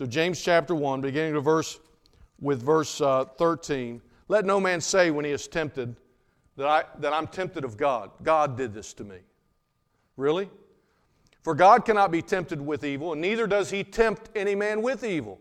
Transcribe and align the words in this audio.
So, 0.00 0.06
James 0.06 0.40
chapter 0.40 0.74
1, 0.74 1.02
beginning 1.02 1.34
to 1.34 1.42
verse 1.42 1.78
with 2.40 2.62
verse 2.62 3.02
uh, 3.02 3.26
13. 3.36 4.00
Let 4.28 4.46
no 4.46 4.58
man 4.58 4.80
say 4.80 5.10
when 5.10 5.26
he 5.26 5.30
is 5.30 5.46
tempted 5.46 5.94
that, 6.56 6.66
I, 6.66 6.84
that 7.00 7.12
I'm 7.12 7.26
tempted 7.26 7.66
of 7.66 7.76
God. 7.76 8.10
God 8.22 8.56
did 8.56 8.72
this 8.72 8.94
to 8.94 9.04
me. 9.04 9.18
Really? 10.16 10.48
For 11.42 11.54
God 11.54 11.84
cannot 11.84 12.10
be 12.10 12.22
tempted 12.22 12.62
with 12.62 12.82
evil, 12.82 13.12
and 13.12 13.20
neither 13.20 13.46
does 13.46 13.68
he 13.68 13.84
tempt 13.84 14.30
any 14.34 14.54
man 14.54 14.80
with 14.80 15.04
evil. 15.04 15.38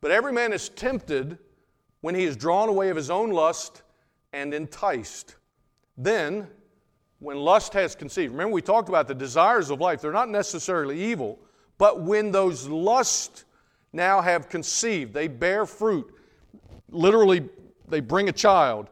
But 0.00 0.12
every 0.12 0.32
man 0.32 0.52
is 0.52 0.68
tempted 0.68 1.36
when 2.00 2.14
he 2.14 2.22
is 2.22 2.36
drawn 2.36 2.68
away 2.68 2.90
of 2.90 2.96
his 2.96 3.10
own 3.10 3.30
lust 3.30 3.82
and 4.32 4.54
enticed. 4.54 5.34
Then, 5.98 6.46
when 7.18 7.38
lust 7.38 7.72
has 7.72 7.96
conceived, 7.96 8.30
remember 8.34 8.54
we 8.54 8.62
talked 8.62 8.88
about 8.88 9.08
the 9.08 9.16
desires 9.16 9.68
of 9.70 9.80
life, 9.80 10.00
they're 10.00 10.12
not 10.12 10.28
necessarily 10.28 11.02
evil, 11.02 11.40
but 11.82 12.00
when 12.00 12.30
those 12.30 12.68
lusts 12.68 13.44
now 13.92 14.20
have 14.20 14.48
conceived, 14.48 15.12
they 15.12 15.26
bear 15.26 15.66
fruit, 15.66 16.14
literally, 16.90 17.48
they 17.88 17.98
bring 17.98 18.28
a 18.28 18.32
child. 18.32 18.88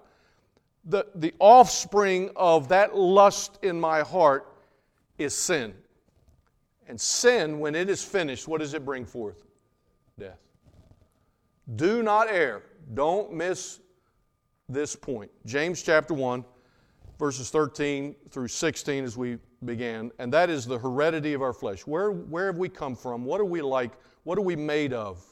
The, 0.86 1.06
the 1.14 1.32
offspring 1.38 2.30
of 2.34 2.66
that 2.70 2.96
lust 2.96 3.60
in 3.62 3.78
my 3.78 4.00
heart 4.00 4.56
is 5.18 5.36
sin. 5.36 5.72
And 6.88 7.00
sin, 7.00 7.60
when 7.60 7.76
it 7.76 7.88
is 7.88 8.02
finished, 8.02 8.48
what 8.48 8.58
does 8.58 8.74
it 8.74 8.84
bring 8.84 9.04
forth? 9.04 9.44
Death. 10.18 10.40
Do 11.76 12.02
not 12.02 12.26
err. 12.28 12.64
Don't 12.94 13.32
miss 13.32 13.78
this 14.68 14.96
point. 14.96 15.30
James 15.46 15.80
chapter 15.84 16.12
1, 16.12 16.44
verses 17.20 17.50
13 17.50 18.16
through 18.30 18.48
16 18.48 19.04
as 19.04 19.16
we 19.16 19.36
began, 19.66 20.10
and 20.18 20.32
that 20.32 20.48
is 20.48 20.64
the 20.64 20.78
heredity 20.78 21.34
of 21.34 21.42
our 21.42 21.52
flesh. 21.52 21.86
Where, 21.86 22.10
where 22.10 22.46
have 22.46 22.56
we 22.56 22.70
come 22.70 22.96
from? 22.96 23.24
What 23.26 23.40
are 23.40 23.44
we 23.44 23.60
like? 23.60 23.92
What 24.24 24.38
are 24.38 24.42
we 24.42 24.56
made 24.56 24.94
of? 24.94 25.22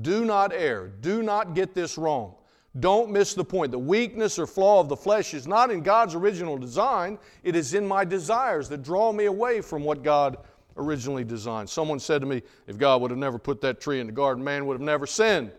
Do 0.00 0.24
not 0.24 0.52
err. 0.54 0.86
Do 0.88 1.22
not 1.22 1.54
get 1.54 1.74
this 1.74 1.98
wrong. 1.98 2.36
Don't 2.78 3.10
miss 3.10 3.34
the 3.34 3.44
point. 3.44 3.72
The 3.72 3.78
weakness 3.78 4.38
or 4.38 4.46
flaw 4.46 4.80
of 4.80 4.88
the 4.88 4.96
flesh 4.96 5.34
is 5.34 5.48
not 5.48 5.70
in 5.70 5.82
God's 5.82 6.14
original 6.14 6.56
design, 6.56 7.18
it 7.42 7.56
is 7.56 7.74
in 7.74 7.86
my 7.86 8.04
desires 8.04 8.68
that 8.68 8.84
draw 8.84 9.12
me 9.12 9.24
away 9.24 9.60
from 9.60 9.82
what 9.82 10.04
God 10.04 10.38
originally 10.76 11.24
designed. 11.24 11.68
Someone 11.68 11.98
said 11.98 12.20
to 12.20 12.26
me, 12.26 12.42
if 12.68 12.78
God 12.78 13.02
would 13.02 13.10
have 13.10 13.18
never 13.18 13.38
put 13.38 13.60
that 13.62 13.80
tree 13.80 13.98
in 13.98 14.06
the 14.06 14.12
garden, 14.12 14.44
man 14.44 14.64
would 14.66 14.74
have 14.74 14.80
never 14.80 15.06
sinned. 15.06 15.50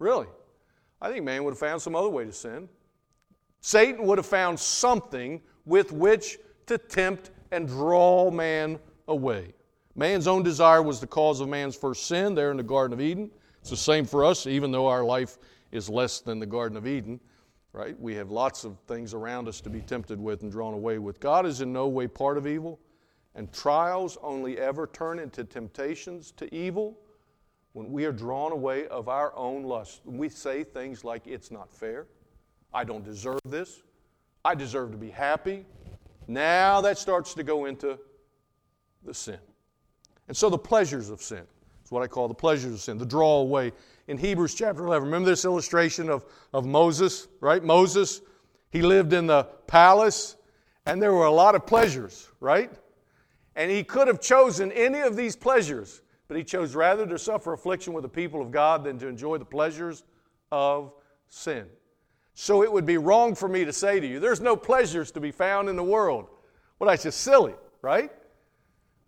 Really? 0.00 0.26
I 1.00 1.10
think 1.12 1.24
man 1.24 1.44
would 1.44 1.52
have 1.52 1.60
found 1.60 1.80
some 1.80 1.94
other 1.94 2.08
way 2.08 2.24
to 2.24 2.32
sin. 2.32 2.68
Satan 3.62 4.04
would 4.06 4.18
have 4.18 4.26
found 4.26 4.58
something 4.58 5.40
with 5.64 5.92
which 5.92 6.38
to 6.66 6.76
tempt 6.76 7.30
and 7.52 7.68
draw 7.68 8.28
man 8.30 8.78
away. 9.06 9.54
Man's 9.94 10.26
own 10.26 10.42
desire 10.42 10.82
was 10.82 10.98
the 11.00 11.06
cause 11.06 11.40
of 11.40 11.48
man's 11.48 11.76
first 11.76 12.06
sin 12.06 12.34
there 12.34 12.50
in 12.50 12.56
the 12.56 12.62
Garden 12.64 12.92
of 12.92 13.00
Eden. 13.00 13.30
It's 13.60 13.70
the 13.70 13.76
same 13.76 14.04
for 14.04 14.24
us, 14.24 14.48
even 14.48 14.72
though 14.72 14.88
our 14.88 15.04
life 15.04 15.38
is 15.70 15.88
less 15.88 16.20
than 16.20 16.40
the 16.40 16.46
Garden 16.46 16.76
of 16.76 16.88
Eden, 16.88 17.20
right? 17.72 17.98
We 18.00 18.16
have 18.16 18.32
lots 18.32 18.64
of 18.64 18.76
things 18.88 19.14
around 19.14 19.46
us 19.46 19.60
to 19.60 19.70
be 19.70 19.80
tempted 19.80 20.20
with 20.20 20.42
and 20.42 20.50
drawn 20.50 20.74
away 20.74 20.98
with. 20.98 21.20
God 21.20 21.46
is 21.46 21.60
in 21.60 21.72
no 21.72 21.86
way 21.86 22.08
part 22.08 22.38
of 22.38 22.48
evil, 22.48 22.80
and 23.36 23.52
trials 23.52 24.18
only 24.22 24.58
ever 24.58 24.88
turn 24.88 25.20
into 25.20 25.44
temptations 25.44 26.32
to 26.32 26.52
evil 26.52 26.98
when 27.74 27.92
we 27.92 28.06
are 28.06 28.12
drawn 28.12 28.50
away 28.50 28.88
of 28.88 29.08
our 29.08 29.32
own 29.36 29.62
lust. 29.62 30.00
We 30.04 30.28
say 30.30 30.64
things 30.64 31.04
like, 31.04 31.28
It's 31.28 31.52
not 31.52 31.70
fair. 31.70 32.08
I 32.72 32.84
don't 32.84 33.04
deserve 33.04 33.40
this. 33.44 33.82
I 34.44 34.54
deserve 34.54 34.92
to 34.92 34.96
be 34.96 35.10
happy. 35.10 35.64
Now 36.26 36.80
that 36.80 36.98
starts 36.98 37.34
to 37.34 37.42
go 37.42 37.66
into 37.66 37.98
the 39.04 39.14
sin. 39.14 39.38
And 40.28 40.36
so 40.36 40.48
the 40.48 40.58
pleasures 40.58 41.10
of 41.10 41.20
sin 41.20 41.44
is 41.84 41.90
what 41.90 42.02
I 42.02 42.06
call 42.06 42.28
the 42.28 42.34
pleasures 42.34 42.72
of 42.72 42.80
sin, 42.80 42.98
the 42.98 43.06
draw 43.06 43.40
away. 43.40 43.72
In 44.08 44.18
Hebrews 44.18 44.54
chapter 44.54 44.84
11, 44.84 45.06
remember 45.06 45.30
this 45.30 45.44
illustration 45.44 46.08
of, 46.08 46.24
of 46.52 46.64
Moses, 46.64 47.28
right? 47.40 47.62
Moses, 47.62 48.20
he 48.70 48.82
lived 48.82 49.12
in 49.12 49.26
the 49.26 49.44
palace, 49.66 50.36
and 50.86 51.02
there 51.02 51.12
were 51.12 51.26
a 51.26 51.32
lot 51.32 51.54
of 51.54 51.66
pleasures, 51.66 52.28
right? 52.40 52.70
And 53.54 53.70
he 53.70 53.84
could 53.84 54.08
have 54.08 54.20
chosen 54.20 54.72
any 54.72 55.00
of 55.00 55.16
these 55.16 55.36
pleasures 55.36 56.02
but 56.32 56.38
he 56.38 56.44
chose 56.44 56.74
rather 56.74 57.06
to 57.06 57.18
suffer 57.18 57.52
affliction 57.52 57.92
with 57.92 58.04
the 58.04 58.08
people 58.08 58.40
of 58.40 58.50
God 58.50 58.84
than 58.84 58.98
to 59.00 59.06
enjoy 59.06 59.36
the 59.36 59.44
pleasures 59.44 60.02
of 60.50 60.94
sin. 61.28 61.66
So 62.34 62.62
it 62.62 62.72
would 62.72 62.86
be 62.86 62.98
wrong 62.98 63.34
for 63.34 63.48
me 63.48 63.64
to 63.64 63.72
say 63.72 64.00
to 64.00 64.06
you, 64.06 64.18
there's 64.20 64.40
no 64.40 64.56
pleasures 64.56 65.10
to 65.12 65.20
be 65.20 65.30
found 65.30 65.68
in 65.68 65.76
the 65.76 65.82
world. 65.84 66.28
Well, 66.78 66.88
that's 66.88 67.02
just 67.02 67.20
silly, 67.20 67.54
right? 67.82 68.10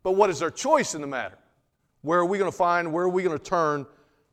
But 0.03 0.12
what 0.12 0.31
is 0.31 0.43
our 0.43 0.51
choice 0.51 0.95
in 0.95 1.01
the 1.01 1.07
matter? 1.07 1.39
Where 2.03 2.19
are 2.19 2.27
we 2.27 2.39
going 2.39 2.51
to 2.51 2.57
find, 2.57 2.93
where 2.93 3.05
are 3.05 3.09
we 3.09 3.23
going 3.23 3.37
to 3.37 3.43
turn 3.43 3.87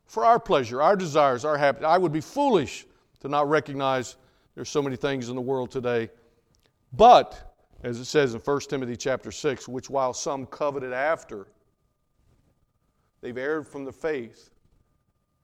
for 0.06 0.26
our 0.26 0.40
pleasure, 0.40 0.82
our 0.82 0.96
desires, 0.96 1.46
our 1.46 1.58
happiness? 1.58 1.90
I 1.90 1.98
would 1.98 2.12
be 2.12 2.22
foolish 2.22 2.86
to 3.22 3.30
not 3.30 3.50
recognize 3.50 4.18
there's 4.56 4.70
so 4.70 4.82
many 4.82 4.98
things 4.98 5.30
in 5.30 5.36
the 5.36 5.42
world 5.42 5.72
today. 5.72 6.10
But, 6.92 7.56
as 7.84 8.00
it 8.00 8.06
says 8.06 8.34
in 8.34 8.42
1 8.42 8.60
Timothy 8.62 8.98
chapter 8.98 9.32
6, 9.32 9.70
which 9.70 9.90
while 9.90 10.14
some 10.14 10.46
coveted 10.46 10.92
after, 10.92 11.48
They've 13.22 13.38
erred 13.38 13.68
from 13.68 13.86
the 13.86 13.92
faith 13.92 14.50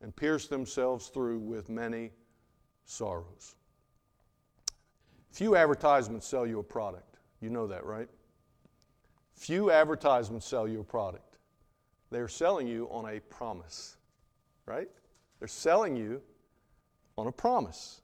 and 0.01 0.15
pierced 0.15 0.49
themselves 0.49 1.07
through 1.07 1.39
with 1.39 1.69
many 1.69 2.11
sorrows. 2.87 3.55
Few 5.31 5.55
advertisements 5.55 6.25
sell 6.25 6.47
you 6.47 6.59
a 6.59 6.63
product. 6.63 7.17
You 7.41 7.51
know 7.51 7.67
that, 7.67 7.85
right? 7.85 8.09
Few 9.35 9.69
advertisements 9.69 10.47
sell 10.47 10.67
you 10.67 10.79
a 10.79 10.83
product. 10.83 11.37
They're 12.09 12.27
selling 12.27 12.65
you 12.65 12.87
on 12.89 13.05
a 13.05 13.19
promise, 13.19 13.97
right? 14.65 14.89
They're 15.37 15.47
selling 15.47 15.95
you 15.95 16.21
on 17.17 17.27
a 17.27 17.31
promise. 17.31 18.01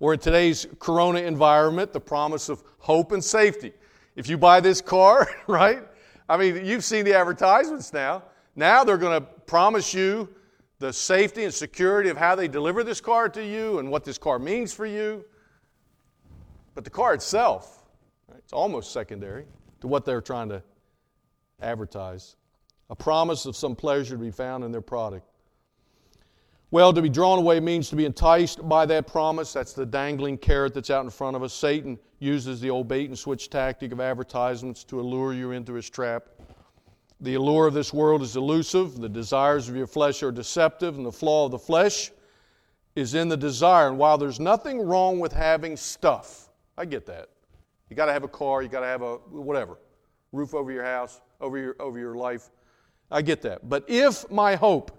Or 0.00 0.14
in 0.14 0.20
today's 0.20 0.66
corona 0.78 1.20
environment, 1.20 1.92
the 1.92 2.00
promise 2.00 2.48
of 2.48 2.62
hope 2.78 3.12
and 3.12 3.22
safety. 3.22 3.72
If 4.16 4.28
you 4.28 4.38
buy 4.38 4.60
this 4.60 4.80
car, 4.80 5.28
right? 5.48 5.82
I 6.28 6.36
mean, 6.36 6.64
you've 6.64 6.84
seen 6.84 7.04
the 7.04 7.14
advertisements 7.14 7.92
now. 7.92 8.22
Now 8.54 8.84
they're 8.84 8.96
going 8.96 9.20
to 9.20 9.26
promise 9.46 9.92
you 9.92 10.28
the 10.78 10.92
safety 10.92 11.44
and 11.44 11.52
security 11.52 12.08
of 12.08 12.16
how 12.16 12.34
they 12.34 12.48
deliver 12.48 12.84
this 12.84 13.00
car 13.00 13.28
to 13.28 13.44
you 13.44 13.78
and 13.78 13.90
what 13.90 14.04
this 14.04 14.18
car 14.18 14.38
means 14.38 14.72
for 14.72 14.86
you. 14.86 15.24
But 16.74 16.84
the 16.84 16.90
car 16.90 17.14
itself, 17.14 17.84
right, 18.28 18.38
it's 18.38 18.52
almost 18.52 18.92
secondary 18.92 19.46
to 19.80 19.88
what 19.88 20.04
they're 20.04 20.20
trying 20.20 20.48
to 20.50 20.62
advertise. 21.60 22.36
A 22.90 22.96
promise 22.96 23.44
of 23.46 23.56
some 23.56 23.74
pleasure 23.74 24.16
to 24.16 24.22
be 24.22 24.30
found 24.30 24.64
in 24.64 24.70
their 24.70 24.80
product. 24.80 25.26
Well, 26.70 26.92
to 26.92 27.00
be 27.00 27.08
drawn 27.08 27.38
away 27.38 27.60
means 27.60 27.88
to 27.90 27.96
be 27.96 28.04
enticed 28.04 28.66
by 28.68 28.84
that 28.86 29.06
promise. 29.06 29.54
That's 29.54 29.72
the 29.72 29.86
dangling 29.86 30.38
carrot 30.38 30.74
that's 30.74 30.90
out 30.90 31.02
in 31.02 31.10
front 31.10 31.34
of 31.34 31.42
us. 31.42 31.54
Satan 31.54 31.98
uses 32.18 32.60
the 32.60 32.68
old 32.68 32.88
bait 32.88 33.08
and 33.08 33.18
switch 33.18 33.48
tactic 33.48 33.90
of 33.90 34.00
advertisements 34.00 34.84
to 34.84 35.00
allure 35.00 35.32
you 35.32 35.52
into 35.52 35.72
his 35.72 35.88
trap. 35.88 36.28
The 37.20 37.34
allure 37.34 37.66
of 37.66 37.74
this 37.74 37.92
world 37.92 38.22
is 38.22 38.36
elusive, 38.36 39.00
the 39.00 39.08
desires 39.08 39.68
of 39.68 39.74
your 39.74 39.88
flesh 39.88 40.22
are 40.22 40.30
deceptive, 40.30 40.96
and 40.96 41.04
the 41.04 41.12
flaw 41.12 41.46
of 41.46 41.50
the 41.50 41.58
flesh 41.58 42.12
is 42.94 43.14
in 43.14 43.28
the 43.28 43.36
desire. 43.36 43.88
And 43.88 43.98
while 43.98 44.18
there's 44.18 44.38
nothing 44.38 44.80
wrong 44.80 45.18
with 45.18 45.32
having 45.32 45.76
stuff, 45.76 46.48
I 46.76 46.84
get 46.84 47.06
that. 47.06 47.28
You 47.90 47.96
got 47.96 48.06
to 48.06 48.12
have 48.12 48.22
a 48.22 48.28
car, 48.28 48.62
you 48.62 48.68
got 48.68 48.80
to 48.80 48.86
have 48.86 49.02
a 49.02 49.16
whatever, 49.16 49.78
roof 50.32 50.54
over 50.54 50.70
your 50.70 50.84
house, 50.84 51.20
over 51.40 51.58
your, 51.58 51.74
over 51.80 51.98
your 51.98 52.14
life. 52.14 52.50
I 53.10 53.22
get 53.22 53.42
that. 53.42 53.68
But 53.68 53.84
if 53.88 54.30
my 54.30 54.54
hope 54.54 54.92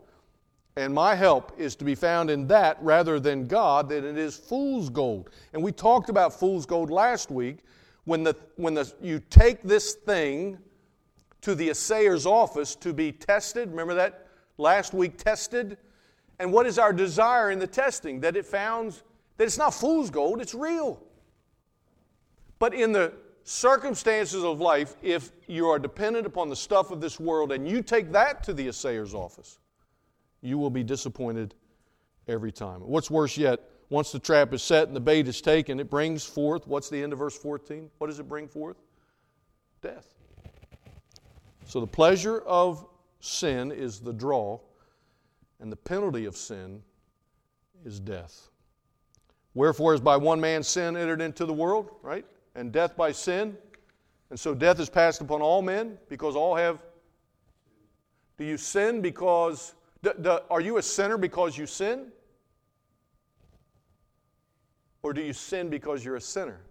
and 0.75 0.94
my 0.94 1.16
help 1.16 1.53
is 1.58 1.75
to 1.78 1.85
be 1.85 1.96
found 1.96 2.29
in 2.29 2.47
that 2.47 2.78
rather 2.81 3.19
than 3.19 3.47
God, 3.47 3.90
then 3.90 4.03
it 4.03 4.18
is 4.18 4.35
fool's 4.35 4.90
gold. 4.90 5.29
And 5.53 5.63
we 5.63 5.72
talked 5.72 6.09
about 6.09 6.38
fool's 6.38 6.66
gold 6.66 6.90
last 6.90 7.31
week. 7.31 7.59
When, 8.06 8.24
the, 8.24 8.35
when 8.56 8.74
the, 8.74 8.91
you 9.02 9.22
take 9.29 9.62
this 9.62 9.94
thing 9.94 10.58
to 11.41 11.55
the 11.55 11.69
assayer's 11.69 12.25
office 12.25 12.75
to 12.75 12.94
be 12.94 13.11
tested. 13.11 13.69
Remember 13.69 13.94
that 13.95 14.27
last 14.57 14.94
week, 14.94 15.17
tested? 15.17 15.78
And 16.40 16.52
what 16.52 16.66
is 16.66 16.79
our 16.79 16.93
desire 16.93 17.52
in 17.52 17.59
the 17.59 17.67
testing? 17.67 18.19
That 18.22 18.35
it 18.35 18.46
found 18.46 19.02
that 19.37 19.46
it's 19.46 19.58
not 19.58 19.73
fool's 19.73 20.09
gold, 20.09 20.41
it's 20.41 20.53
real. 20.53 21.02
But 22.59 22.73
in 22.73 22.91
the 22.91 23.14
circumstances 23.43 24.43
of 24.43 24.59
life, 24.59 24.96
if 25.02 25.31
you 25.47 25.67
are 25.67 25.79
dependent 25.79 26.28
upon 26.28 26.49
the 26.49 26.55
stuff 26.55 26.91
of 26.91 27.02
this 27.02 27.19
world 27.19 27.52
and 27.52 27.67
you 27.67 27.81
take 27.81 28.11
that 28.11 28.43
to 28.43 28.53
the 28.53 28.67
assayer's 28.67 29.14
office, 29.14 29.59
you 30.41 30.58
will 30.58 30.69
be 30.69 30.84
disappointed 30.84 31.55
every 32.28 32.52
time. 32.52 32.81
What's 32.81 33.09
worse 33.09 33.37
yet, 33.37 33.59
once 33.90 34.11
the 34.11 34.19
trap 34.19 34.53
is 34.53 34.61
set 34.61 34.87
and 34.87 34.96
the 34.96 35.02
bait 35.02 35.28
is 35.28 35.41
taken, 35.41 35.79
it 35.79 35.90
brings 35.90 36.23
forth, 36.23 36.67
what's 36.67 36.90
the 36.90 37.02
end 37.02 37.14
of 37.14 37.19
verse 37.19 37.37
14? 37.37 37.90
What 37.97 38.08
does 38.08 38.19
it 38.19 38.28
bring 38.28 38.47
forth? 38.47 38.78
Death. 39.81 40.18
So 41.69 41.79
the 41.79 41.85
pleasure 41.85 42.39
of 42.47 42.83
sin 43.19 43.71
is 43.71 43.99
the 43.99 44.11
draw, 44.11 44.59
and 45.59 45.71
the 45.71 45.75
penalty 45.75 46.25
of 46.25 46.35
sin 46.35 46.81
is 47.85 47.99
death. 47.99 48.49
Wherefore, 49.53 49.93
as 49.93 50.01
by 50.01 50.17
one 50.17 50.41
man 50.41 50.63
sin 50.63 50.97
entered 50.97 51.21
into 51.21 51.45
the 51.45 51.53
world, 51.53 51.91
right? 52.01 52.25
And 52.55 52.71
death 52.71 52.97
by 52.97 53.11
sin. 53.11 53.55
And 54.31 54.39
so 54.39 54.55
death 54.55 54.79
is 54.79 54.89
passed 54.89 55.21
upon 55.21 55.43
all 55.43 55.61
men 55.61 55.99
because 56.09 56.35
all 56.35 56.55
have 56.55 56.83
Do 58.39 58.45
you 58.45 58.57
sin 58.57 58.99
because, 58.99 59.75
are 60.49 60.61
you 60.61 60.79
a 60.79 60.81
sinner 60.81 61.19
because 61.19 61.55
you 61.55 61.67
sin? 61.67 62.11
Or 65.03 65.13
do 65.13 65.21
you 65.21 65.33
sin 65.33 65.69
because 65.69 66.03
you're 66.03 66.16
a 66.16 66.21
sinner? 66.21 66.61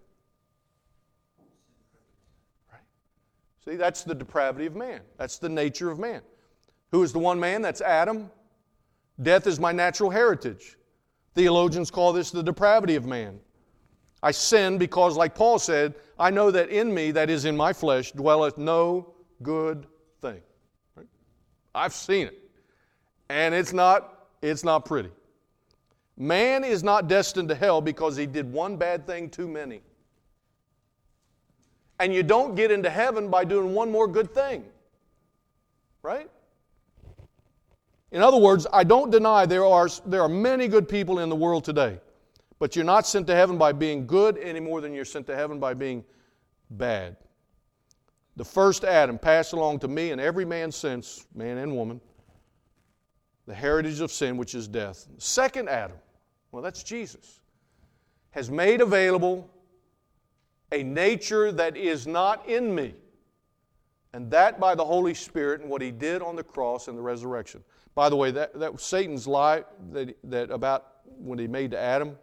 See, 3.65 3.75
that's 3.75 4.03
the 4.03 4.15
depravity 4.15 4.65
of 4.65 4.75
man. 4.75 5.01
That's 5.17 5.37
the 5.37 5.49
nature 5.49 5.91
of 5.91 5.99
man. 5.99 6.21
Who 6.91 7.03
is 7.03 7.13
the 7.13 7.19
one 7.19 7.39
man? 7.39 7.61
That's 7.61 7.81
Adam. 7.81 8.31
Death 9.21 9.47
is 9.47 9.59
my 9.59 9.71
natural 9.71 10.09
heritage. 10.09 10.77
Theologians 11.35 11.91
call 11.91 12.13
this 12.13 12.31
the 12.31 12.41
depravity 12.41 12.95
of 12.95 13.05
man. 13.05 13.39
I 14.21 14.31
sin 14.31 14.77
because, 14.77 15.15
like 15.15 15.35
Paul 15.35 15.59
said, 15.59 15.95
I 16.17 16.29
know 16.29 16.51
that 16.51 16.69
in 16.69 16.93
me, 16.93 17.11
that 17.11 17.29
is 17.29 17.45
in 17.45 17.55
my 17.55 17.71
flesh, 17.71 18.11
dwelleth 18.11 18.57
no 18.57 19.13
good 19.43 19.85
thing. 20.21 20.41
Right? 20.95 21.07
I've 21.73 21.93
seen 21.93 22.27
it. 22.27 22.37
And 23.29 23.53
it's 23.53 23.71
not, 23.71 24.27
it's 24.41 24.63
not 24.63 24.85
pretty. 24.85 25.11
Man 26.17 26.65
is 26.65 26.83
not 26.83 27.07
destined 27.07 27.47
to 27.49 27.55
hell 27.55 27.79
because 27.79 28.17
he 28.17 28.25
did 28.25 28.51
one 28.51 28.75
bad 28.75 29.07
thing 29.07 29.29
too 29.29 29.47
many. 29.47 29.81
And 31.99 32.13
you 32.13 32.23
don't 32.23 32.55
get 32.55 32.71
into 32.71 32.89
heaven 32.89 33.29
by 33.29 33.43
doing 33.43 33.73
one 33.73 33.91
more 33.91 34.07
good 34.07 34.33
thing. 34.33 34.63
Right? 36.01 36.29
In 38.11 38.21
other 38.21 38.37
words, 38.37 38.65
I 38.71 38.83
don't 38.83 39.11
deny 39.11 39.45
there 39.45 39.65
are, 39.65 39.89
there 40.05 40.21
are 40.21 40.29
many 40.29 40.67
good 40.67 40.87
people 40.87 41.19
in 41.19 41.29
the 41.29 41.35
world 41.35 41.63
today. 41.63 41.99
But 42.57 42.75
you're 42.75 42.85
not 42.85 43.07
sent 43.07 43.27
to 43.27 43.35
heaven 43.35 43.57
by 43.57 43.71
being 43.71 44.07
good 44.07 44.37
any 44.37 44.59
more 44.59 44.81
than 44.81 44.93
you're 44.93 45.05
sent 45.05 45.27
to 45.27 45.35
heaven 45.35 45.59
by 45.59 45.73
being 45.73 46.03
bad. 46.71 47.15
The 48.35 48.45
first 48.45 48.83
Adam 48.83 49.17
passed 49.17 49.53
along 49.53 49.79
to 49.79 49.87
me 49.87 50.11
and 50.11 50.19
every 50.19 50.45
man 50.45 50.71
since, 50.71 51.25
man 51.35 51.57
and 51.57 51.75
woman, 51.75 52.01
the 53.47 53.53
heritage 53.53 53.99
of 53.99 54.11
sin, 54.11 54.37
which 54.37 54.55
is 54.55 54.67
death. 54.67 55.07
Second 55.17 55.69
Adam, 55.69 55.97
well, 56.51 56.61
that's 56.61 56.83
Jesus, 56.83 57.39
has 58.31 58.49
made 58.49 58.81
available 58.81 59.49
a 60.71 60.83
nature 60.83 61.51
that 61.51 61.75
is 61.77 62.07
not 62.07 62.47
in 62.47 62.73
me. 62.73 62.93
And 64.13 64.29
that 64.31 64.59
by 64.59 64.75
the 64.75 64.85
Holy 64.85 65.13
Spirit 65.13 65.61
and 65.61 65.69
what 65.69 65.81
he 65.81 65.91
did 65.91 66.21
on 66.21 66.35
the 66.35 66.43
cross 66.43 66.87
and 66.87 66.97
the 66.97 67.01
resurrection. 67.01 67.63
By 67.95 68.09
the 68.09 68.15
way, 68.15 68.31
that, 68.31 68.57
that 68.59 68.79
Satan's 68.79 69.27
lie 69.27 69.63
that, 69.91 70.15
that 70.23 70.49
about 70.51 70.87
when 71.17 71.37
he 71.37 71.47
made 71.47 71.71
to 71.71 71.79
Adam. 71.79 72.17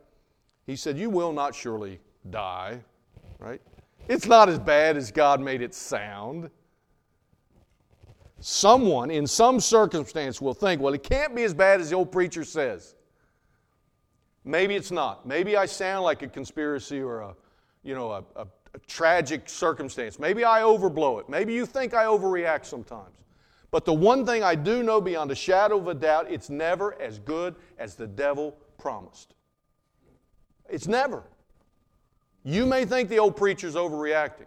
He 0.67 0.75
said, 0.75 0.99
You 0.99 1.11
will 1.11 1.33
not 1.33 1.55
surely 1.55 2.01
die, 2.31 2.81
right? 3.39 3.61
It's 4.09 4.27
not 4.27 4.49
as 4.49 4.59
bad 4.59 4.97
as 4.97 5.11
God 5.11 5.41
made 5.41 5.63
it 5.63 5.75
sound. 5.75 6.51
Someone 8.39 9.11
in 9.11 9.27
some 9.27 9.61
circumstance 9.61 10.41
will 10.41 10.55
think, 10.55 10.81
well, 10.81 10.95
it 10.95 11.03
can't 11.03 11.35
be 11.35 11.43
as 11.43 11.55
bad 11.55 11.81
as 11.81 11.91
the 11.91 11.97
old 11.97 12.13
preacher 12.13 12.45
says. 12.45 12.95
Maybe 14.45 14.77
it's 14.77 14.93
not. 14.93 15.27
Maybe 15.27 15.57
I 15.57 15.67
sound 15.67 16.05
like 16.05 16.23
a 16.23 16.29
conspiracy 16.29 17.01
or 17.01 17.21
a, 17.21 17.35
you 17.87 17.95
know, 17.95 18.11
a, 18.11 18.25
a, 18.35 18.47
a 18.75 18.79
tragic 18.87 19.49
circumstance. 19.49 20.19
Maybe 20.19 20.45
I 20.45 20.63
overblow 20.63 21.21
it. 21.21 21.29
Maybe 21.29 21.55
you 21.55 21.65
think 21.65 21.95
I 21.95 22.05
overreact 22.05 22.67
sometimes. 22.67 23.17
But 23.71 23.85
the 23.85 23.93
one 23.93 24.27
thing 24.27 24.43
I 24.43 24.55
do 24.55 24.83
know 24.83 25.01
beyond 25.01 25.31
a 25.31 25.35
shadow 25.35 25.79
of 25.79 25.89
a 25.89 25.95
doubt, 25.95 26.31
it's 26.31 26.51
never 26.51 27.01
as 27.01 27.19
good 27.19 27.55
as 27.79 27.95
the 27.95 28.07
devil 28.07 28.57
promised. 28.79 29.35
It's 30.69 30.87
never. 30.87 31.23
You 32.45 32.67
may 32.67 32.85
think 32.85 33.09
the 33.09 33.19
old 33.19 33.37
preacher's 33.37 33.75
overreacting, 33.75 34.47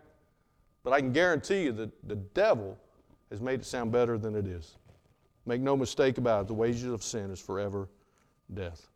but 0.83 0.93
I 0.93 0.99
can 0.99 1.11
guarantee 1.11 1.63
you 1.63 1.71
that 1.73 2.07
the 2.07 2.15
devil 2.15 2.77
has 3.29 3.41
made 3.41 3.59
it 3.59 3.65
sound 3.65 3.91
better 3.91 4.17
than 4.17 4.35
it 4.35 4.47
is. 4.47 4.77
Make 5.45 5.61
no 5.61 5.75
mistake 5.75 6.17
about 6.17 6.41
it, 6.41 6.47
the 6.47 6.53
wages 6.53 6.85
of 6.85 7.03
sin 7.03 7.29
is 7.31 7.39
forever 7.39 7.89
death. 8.53 8.87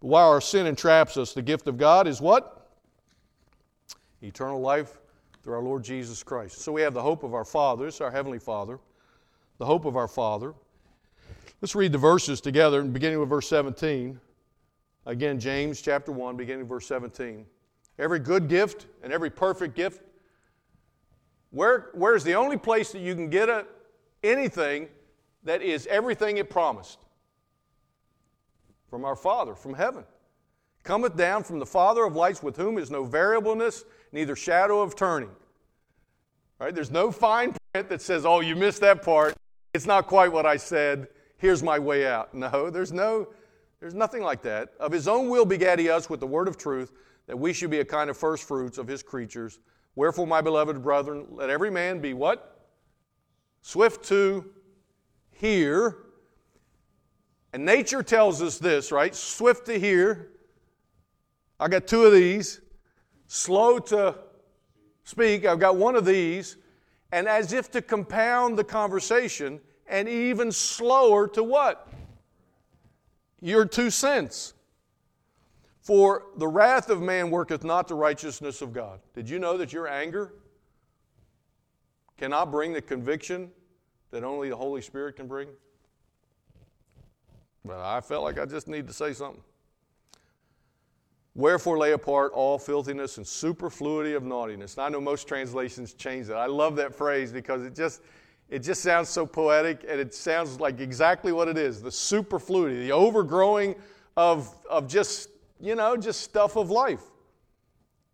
But 0.00 0.08
while 0.08 0.28
our 0.28 0.40
sin 0.40 0.66
entraps 0.66 1.16
us, 1.16 1.32
the 1.32 1.42
gift 1.42 1.68
of 1.68 1.76
God 1.76 2.06
is 2.06 2.20
what? 2.20 2.55
Eternal 4.22 4.60
life 4.60 4.98
through 5.42 5.54
our 5.54 5.62
Lord 5.62 5.84
Jesus 5.84 6.22
Christ. 6.22 6.60
So 6.60 6.72
we 6.72 6.82
have 6.82 6.94
the 6.94 7.02
hope 7.02 7.22
of 7.22 7.34
our 7.34 7.44
fathers, 7.44 8.00
our 8.00 8.10
Heavenly 8.10 8.38
Father, 8.38 8.78
the 9.58 9.66
hope 9.66 9.84
of 9.84 9.96
our 9.96 10.08
Father. 10.08 10.54
Let's 11.62 11.74
read 11.74 11.92
the 11.92 11.98
verses 11.98 12.40
together, 12.40 12.82
beginning 12.82 13.20
with 13.20 13.28
verse 13.28 13.48
17. 13.48 14.20
Again, 15.06 15.38
James 15.38 15.80
chapter 15.80 16.12
1, 16.12 16.36
beginning 16.36 16.60
with 16.60 16.68
verse 16.68 16.86
17. 16.86 17.46
Every 17.98 18.18
good 18.18 18.48
gift 18.48 18.86
and 19.02 19.12
every 19.12 19.30
perfect 19.30 19.74
gift. 19.74 20.02
Where, 21.50 21.90
where's 21.94 22.24
the 22.24 22.34
only 22.34 22.56
place 22.56 22.92
that 22.92 22.98
you 22.98 23.14
can 23.14 23.30
get 23.30 23.48
a, 23.48 23.66
anything 24.22 24.88
that 25.44 25.62
is 25.62 25.86
everything 25.86 26.36
it 26.36 26.50
promised? 26.50 26.98
From 28.90 29.04
our 29.04 29.16
Father, 29.16 29.54
from 29.54 29.74
heaven. 29.74 30.04
Cometh 30.86 31.16
down 31.16 31.42
from 31.42 31.58
the 31.58 31.66
Father 31.66 32.04
of 32.04 32.14
lights, 32.14 32.44
with 32.44 32.56
whom 32.56 32.78
is 32.78 32.92
no 32.92 33.02
variableness, 33.04 33.84
neither 34.12 34.36
shadow 34.36 34.80
of 34.80 34.94
turning. 34.94 35.30
Right? 36.60 36.72
There's 36.72 36.92
no 36.92 37.10
fine 37.10 37.56
print 37.72 37.88
that 37.88 38.00
says, 38.00 38.24
oh, 38.24 38.38
you 38.38 38.54
missed 38.54 38.80
that 38.82 39.02
part. 39.02 39.34
It's 39.74 39.84
not 39.84 40.06
quite 40.06 40.30
what 40.30 40.46
I 40.46 40.56
said. 40.56 41.08
Here's 41.38 41.60
my 41.60 41.80
way 41.80 42.06
out. 42.06 42.32
No, 42.34 42.70
there's 42.70 42.92
no, 42.92 43.26
there's 43.80 43.94
nothing 43.94 44.22
like 44.22 44.42
that. 44.42 44.74
Of 44.78 44.92
his 44.92 45.08
own 45.08 45.28
will 45.28 45.44
begat 45.44 45.80
he 45.80 45.90
us 45.90 46.08
with 46.08 46.20
the 46.20 46.26
word 46.26 46.46
of 46.46 46.56
truth, 46.56 46.92
that 47.26 47.36
we 47.36 47.52
should 47.52 47.70
be 47.70 47.80
a 47.80 47.84
kind 47.84 48.08
of 48.08 48.16
first 48.16 48.46
fruits 48.46 48.78
of 48.78 48.86
his 48.86 49.02
creatures. 49.02 49.58
Wherefore, 49.96 50.28
my 50.28 50.40
beloved 50.40 50.84
brethren, 50.84 51.26
let 51.30 51.50
every 51.50 51.70
man 51.70 52.00
be 52.00 52.14
what? 52.14 52.68
Swift 53.60 54.04
to 54.04 54.44
hear. 55.32 55.96
And 57.52 57.64
nature 57.64 58.04
tells 58.04 58.40
us 58.40 58.58
this, 58.58 58.92
right? 58.92 59.14
Swift 59.16 59.66
to 59.66 59.80
hear. 59.80 60.30
I 61.58 61.68
got 61.68 61.86
two 61.86 62.04
of 62.04 62.12
these. 62.12 62.60
Slow 63.26 63.78
to 63.78 64.16
speak. 65.04 65.44
I've 65.44 65.60
got 65.60 65.76
one 65.76 65.96
of 65.96 66.04
these. 66.04 66.56
And 67.12 67.28
as 67.28 67.52
if 67.52 67.70
to 67.72 67.82
compound 67.82 68.58
the 68.58 68.64
conversation, 68.64 69.60
and 69.88 70.08
even 70.08 70.50
slower 70.50 71.28
to 71.28 71.42
what? 71.42 71.88
your 73.40 73.64
two 73.64 73.90
cents. 73.90 74.54
For 75.80 76.24
the 76.36 76.48
wrath 76.48 76.90
of 76.90 77.00
man 77.00 77.30
worketh 77.30 77.62
not 77.62 77.86
the 77.86 77.94
righteousness 77.94 78.60
of 78.60 78.72
God. 78.72 78.98
Did 79.14 79.30
you 79.30 79.38
know 79.38 79.56
that 79.56 79.72
your 79.72 79.86
anger 79.86 80.34
cannot 82.18 82.50
bring 82.50 82.72
the 82.72 82.82
conviction 82.82 83.52
that 84.10 84.24
only 84.24 84.48
the 84.48 84.56
Holy 84.56 84.82
Spirit 84.82 85.14
can 85.14 85.28
bring? 85.28 85.48
But 87.64 87.78
I 87.78 88.00
felt 88.00 88.24
like 88.24 88.38
I 88.38 88.46
just 88.46 88.66
need 88.66 88.88
to 88.88 88.92
say 88.92 89.12
something. 89.12 89.42
Wherefore 91.36 91.76
lay 91.76 91.92
apart 91.92 92.32
all 92.32 92.58
filthiness 92.58 93.18
and 93.18 93.26
superfluity 93.26 94.14
of 94.14 94.24
naughtiness. 94.24 94.76
Now, 94.76 94.84
I 94.84 94.88
know 94.88 95.00
most 95.00 95.28
translations 95.28 95.92
change 95.92 96.26
that. 96.28 96.38
I 96.38 96.46
love 96.46 96.76
that 96.76 96.94
phrase 96.94 97.30
because 97.30 97.62
it 97.62 97.74
just 97.74 98.00
it 98.48 98.60
just 98.60 98.82
sounds 98.82 99.08
so 99.08 99.26
poetic 99.26 99.84
and 99.88 100.00
it 100.00 100.14
sounds 100.14 100.60
like 100.60 100.80
exactly 100.80 101.32
what 101.32 101.48
it 101.48 101.58
is 101.58 101.82
the 101.82 101.90
superfluity, 101.90 102.80
the 102.80 102.92
overgrowing 102.92 103.74
of, 104.16 104.54
of 104.70 104.88
just, 104.88 105.28
you 105.60 105.74
know, 105.74 105.96
just 105.96 106.22
stuff 106.22 106.56
of 106.56 106.70
life. 106.70 107.02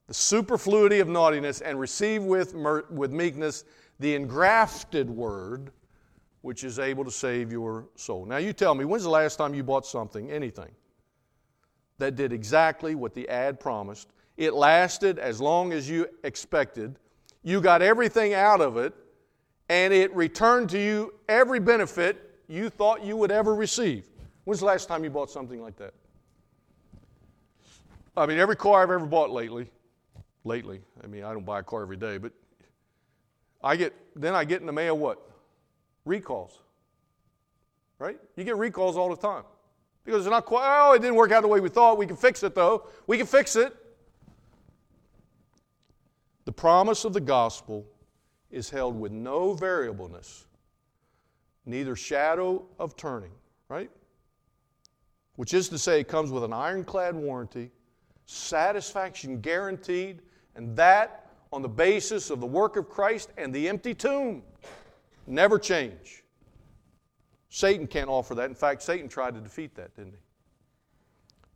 The 0.08 0.14
superfluity 0.14 1.00
of 1.00 1.08
naughtiness 1.08 1.60
and 1.60 1.78
receive 1.78 2.24
with, 2.24 2.54
with 2.90 3.12
meekness 3.12 3.64
the 4.00 4.14
engrafted 4.14 5.08
word 5.08 5.70
which 6.40 6.64
is 6.64 6.80
able 6.80 7.04
to 7.04 7.10
save 7.10 7.52
your 7.52 7.86
soul. 7.94 8.26
Now, 8.26 8.38
you 8.38 8.52
tell 8.52 8.74
me, 8.74 8.84
when's 8.84 9.04
the 9.04 9.10
last 9.10 9.36
time 9.36 9.54
you 9.54 9.62
bought 9.62 9.86
something, 9.86 10.28
anything, 10.28 10.70
that 11.98 12.16
did 12.16 12.32
exactly 12.32 12.94
what 12.94 13.14
the 13.14 13.28
ad 13.28 13.60
promised? 13.60 14.08
It 14.36 14.54
lasted 14.54 15.18
as 15.18 15.40
long 15.40 15.72
as 15.72 15.88
you 15.88 16.08
expected. 16.24 16.98
You 17.42 17.60
got 17.60 17.82
everything 17.82 18.34
out 18.34 18.60
of 18.60 18.76
it 18.76 18.94
and 19.68 19.92
it 19.92 20.14
returned 20.14 20.70
to 20.70 20.78
you 20.78 21.14
every 21.28 21.60
benefit 21.60 22.40
you 22.48 22.68
thought 22.68 23.04
you 23.04 23.16
would 23.16 23.30
ever 23.30 23.54
receive. 23.54 24.06
When's 24.44 24.60
the 24.60 24.66
last 24.66 24.88
time 24.88 25.04
you 25.04 25.10
bought 25.10 25.30
something 25.30 25.62
like 25.62 25.76
that? 25.76 25.94
I 28.16 28.26
mean, 28.26 28.38
every 28.38 28.56
car 28.56 28.82
I've 28.82 28.90
ever 28.90 29.06
bought 29.06 29.30
lately, 29.30 29.70
lately, 30.44 30.80
I 31.02 31.06
mean, 31.06 31.24
I 31.24 31.32
don't 31.32 31.46
buy 31.46 31.60
a 31.60 31.62
car 31.62 31.82
every 31.82 31.96
day, 31.96 32.18
but 32.18 32.32
I 33.62 33.76
get, 33.76 33.94
then 34.14 34.34
I 34.34 34.44
get 34.44 34.60
in 34.60 34.66
the 34.66 34.72
mail 34.72 34.98
what? 34.98 35.18
Recalls. 36.04 36.58
Right? 37.98 38.18
You 38.36 38.44
get 38.44 38.56
recalls 38.56 38.96
all 38.96 39.08
the 39.08 39.16
time. 39.16 39.44
Because 40.04 40.26
it's 40.26 40.30
not 40.30 40.44
quite, 40.44 40.64
oh, 40.64 40.92
it 40.94 41.00
didn't 41.00 41.14
work 41.14 41.30
out 41.32 41.42
the 41.42 41.48
way 41.48 41.60
we 41.60 41.68
thought. 41.68 41.96
We 41.98 42.06
can 42.06 42.16
fix 42.16 42.42
it 42.42 42.54
though. 42.54 42.88
We 43.06 43.16
can 43.18 43.26
fix 43.26 43.56
it. 43.56 43.74
The 46.44 46.52
promise 46.52 47.04
of 47.04 47.12
the 47.12 47.20
gospel 47.20 47.86
is 48.50 48.68
held 48.68 48.98
with 48.98 49.12
no 49.12 49.54
variableness, 49.54 50.46
neither 51.66 51.94
shadow 51.94 52.64
of 52.78 52.96
turning, 52.96 53.30
right? 53.68 53.90
Which 55.36 55.54
is 55.54 55.68
to 55.70 55.78
say, 55.78 56.00
it 56.00 56.08
comes 56.08 56.30
with 56.30 56.44
an 56.44 56.52
ironclad 56.52 57.14
warranty, 57.14 57.70
satisfaction 58.26 59.40
guaranteed, 59.40 60.20
and 60.56 60.76
that 60.76 61.30
on 61.52 61.62
the 61.62 61.68
basis 61.68 62.28
of 62.30 62.40
the 62.40 62.46
work 62.46 62.76
of 62.76 62.88
Christ 62.88 63.30
and 63.38 63.54
the 63.54 63.68
empty 63.68 63.94
tomb. 63.94 64.42
Never 65.26 65.58
change. 65.58 66.21
Satan 67.54 67.86
can't 67.86 68.08
offer 68.08 68.34
that. 68.34 68.48
In 68.48 68.54
fact, 68.54 68.80
Satan 68.80 69.10
tried 69.10 69.34
to 69.34 69.40
defeat 69.42 69.74
that, 69.74 69.94
didn't 69.94 70.12
he? 70.12 70.18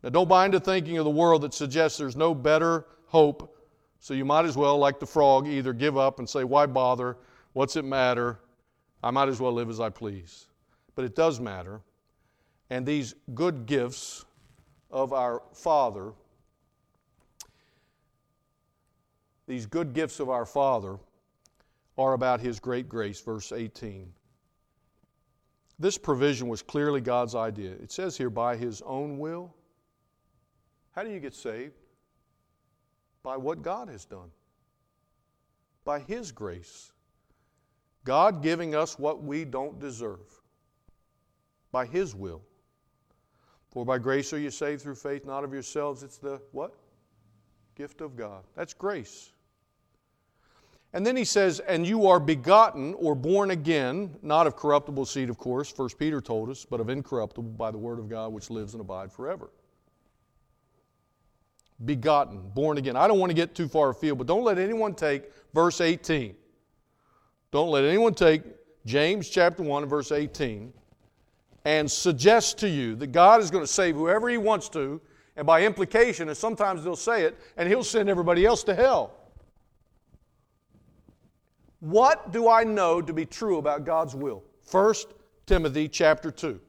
Now, 0.02 0.10
don't 0.10 0.28
buy 0.28 0.44
into 0.44 0.60
thinking 0.60 0.98
of 0.98 1.04
the 1.04 1.10
world 1.10 1.40
that 1.40 1.54
suggests 1.54 1.96
there's 1.96 2.16
no 2.16 2.34
better 2.34 2.84
hope, 3.06 3.58
so 3.98 4.12
you 4.12 4.26
might 4.26 4.44
as 4.44 4.58
well, 4.58 4.76
like 4.76 5.00
the 5.00 5.06
frog, 5.06 5.48
either 5.48 5.72
give 5.72 5.96
up 5.96 6.18
and 6.18 6.28
say, 6.28 6.44
Why 6.44 6.66
bother? 6.66 7.16
What's 7.54 7.76
it 7.76 7.84
matter? 7.86 8.40
I 9.02 9.10
might 9.10 9.30
as 9.30 9.40
well 9.40 9.52
live 9.52 9.70
as 9.70 9.80
I 9.80 9.88
please. 9.88 10.48
But 10.94 11.06
it 11.06 11.16
does 11.16 11.40
matter. 11.40 11.80
And 12.68 12.84
these 12.84 13.14
good 13.32 13.64
gifts 13.64 14.26
of 14.90 15.14
our 15.14 15.42
Father, 15.54 16.12
these 19.48 19.64
good 19.64 19.94
gifts 19.94 20.20
of 20.20 20.28
our 20.28 20.44
Father, 20.44 20.98
are 21.96 22.12
about 22.12 22.40
His 22.40 22.60
great 22.60 22.86
grace, 22.86 23.18
verse 23.18 23.50
18. 23.50 24.12
This 25.78 25.98
provision 25.98 26.48
was 26.48 26.62
clearly 26.62 27.00
God's 27.00 27.34
idea. 27.34 27.72
It 27.72 27.92
says 27.92 28.16
here, 28.16 28.30
by 28.30 28.56
His 28.56 28.82
own 28.82 29.18
will. 29.18 29.54
How 30.92 31.02
do 31.02 31.10
you 31.10 31.20
get 31.20 31.34
saved? 31.34 31.74
By 33.22 33.36
what 33.36 33.60
God 33.60 33.88
has 33.88 34.04
done, 34.04 34.30
by 35.84 35.98
His 35.98 36.32
grace. 36.32 36.92
God 38.04 38.42
giving 38.42 38.74
us 38.74 38.98
what 38.98 39.22
we 39.22 39.44
don't 39.44 39.80
deserve, 39.80 40.40
by 41.72 41.84
His 41.84 42.14
will. 42.14 42.40
For 43.68 43.84
by 43.84 43.98
grace 43.98 44.32
are 44.32 44.38
you 44.38 44.50
saved 44.50 44.80
through 44.80 44.94
faith, 44.94 45.26
not 45.26 45.44
of 45.44 45.52
yourselves. 45.52 46.02
It's 46.02 46.16
the 46.16 46.40
what? 46.52 46.72
Gift 47.74 48.00
of 48.00 48.16
God. 48.16 48.44
That's 48.54 48.72
grace. 48.72 49.32
And 50.92 51.04
then 51.04 51.16
he 51.16 51.24
says, 51.24 51.60
And 51.60 51.86
you 51.86 52.06
are 52.06 52.20
begotten 52.20 52.94
or 52.94 53.14
born 53.14 53.50
again, 53.50 54.16
not 54.22 54.46
of 54.46 54.56
corruptible 54.56 55.04
seed, 55.04 55.28
of 55.28 55.38
course, 55.38 55.70
First 55.70 55.98
Peter 55.98 56.20
told 56.20 56.48
us, 56.48 56.64
but 56.64 56.80
of 56.80 56.88
incorruptible 56.88 57.50
by 57.50 57.70
the 57.70 57.78
word 57.78 57.98
of 57.98 58.08
God 58.08 58.32
which 58.32 58.50
lives 58.50 58.74
and 58.74 58.80
abides 58.80 59.14
forever. 59.14 59.50
Begotten, 61.84 62.50
born 62.54 62.78
again. 62.78 62.96
I 62.96 63.06
don't 63.06 63.18
want 63.18 63.30
to 63.30 63.34
get 63.34 63.54
too 63.54 63.68
far 63.68 63.90
afield, 63.90 64.18
but 64.18 64.26
don't 64.26 64.44
let 64.44 64.58
anyone 64.58 64.94
take 64.94 65.30
verse 65.52 65.80
18. 65.80 66.34
Don't 67.50 67.68
let 67.68 67.84
anyone 67.84 68.14
take 68.14 68.42
James 68.86 69.28
chapter 69.28 69.62
1 69.62 69.82
and 69.82 69.90
verse 69.90 70.12
18 70.12 70.72
and 71.66 71.90
suggest 71.90 72.58
to 72.58 72.68
you 72.68 72.94
that 72.94 73.08
God 73.08 73.40
is 73.40 73.50
going 73.50 73.64
to 73.64 73.70
save 73.70 73.96
whoever 73.96 74.28
He 74.28 74.38
wants 74.38 74.68
to, 74.70 75.00
and 75.36 75.44
by 75.44 75.64
implication, 75.64 76.28
and 76.28 76.36
sometimes 76.36 76.84
they'll 76.84 76.94
say 76.94 77.24
it, 77.24 77.36
and 77.56 77.68
He'll 77.68 77.82
send 77.82 78.08
everybody 78.08 78.46
else 78.46 78.62
to 78.64 78.74
hell. 78.74 79.12
What 81.86 82.32
do 82.32 82.48
I 82.48 82.64
know 82.64 83.00
to 83.00 83.12
be 83.12 83.24
true 83.24 83.58
about 83.58 83.84
God's 83.84 84.12
will? 84.12 84.42
1 84.72 84.94
Timothy 85.46 85.86
chapter 85.86 86.32
2. 86.32 86.60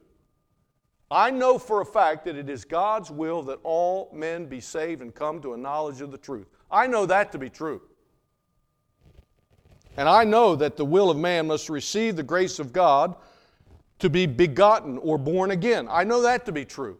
I 1.10 1.32
know 1.32 1.58
for 1.58 1.80
a 1.80 1.84
fact 1.84 2.24
that 2.26 2.36
it 2.36 2.48
is 2.48 2.64
God's 2.64 3.10
will 3.10 3.42
that 3.42 3.58
all 3.64 4.12
men 4.14 4.46
be 4.46 4.60
saved 4.60 5.02
and 5.02 5.12
come 5.12 5.42
to 5.42 5.54
a 5.54 5.56
knowledge 5.56 6.02
of 6.02 6.12
the 6.12 6.18
truth. 6.18 6.46
I 6.70 6.86
know 6.86 7.04
that 7.06 7.32
to 7.32 7.38
be 7.38 7.50
true. 7.50 7.82
And 9.96 10.08
I 10.08 10.22
know 10.22 10.54
that 10.54 10.76
the 10.76 10.84
will 10.84 11.10
of 11.10 11.16
man 11.16 11.48
must 11.48 11.68
receive 11.68 12.14
the 12.14 12.22
grace 12.22 12.60
of 12.60 12.72
God 12.72 13.16
to 13.98 14.08
be 14.08 14.24
begotten 14.24 14.98
or 14.98 15.18
born 15.18 15.50
again. 15.50 15.88
I 15.90 16.04
know 16.04 16.22
that 16.22 16.46
to 16.46 16.52
be 16.52 16.64
true. 16.64 16.96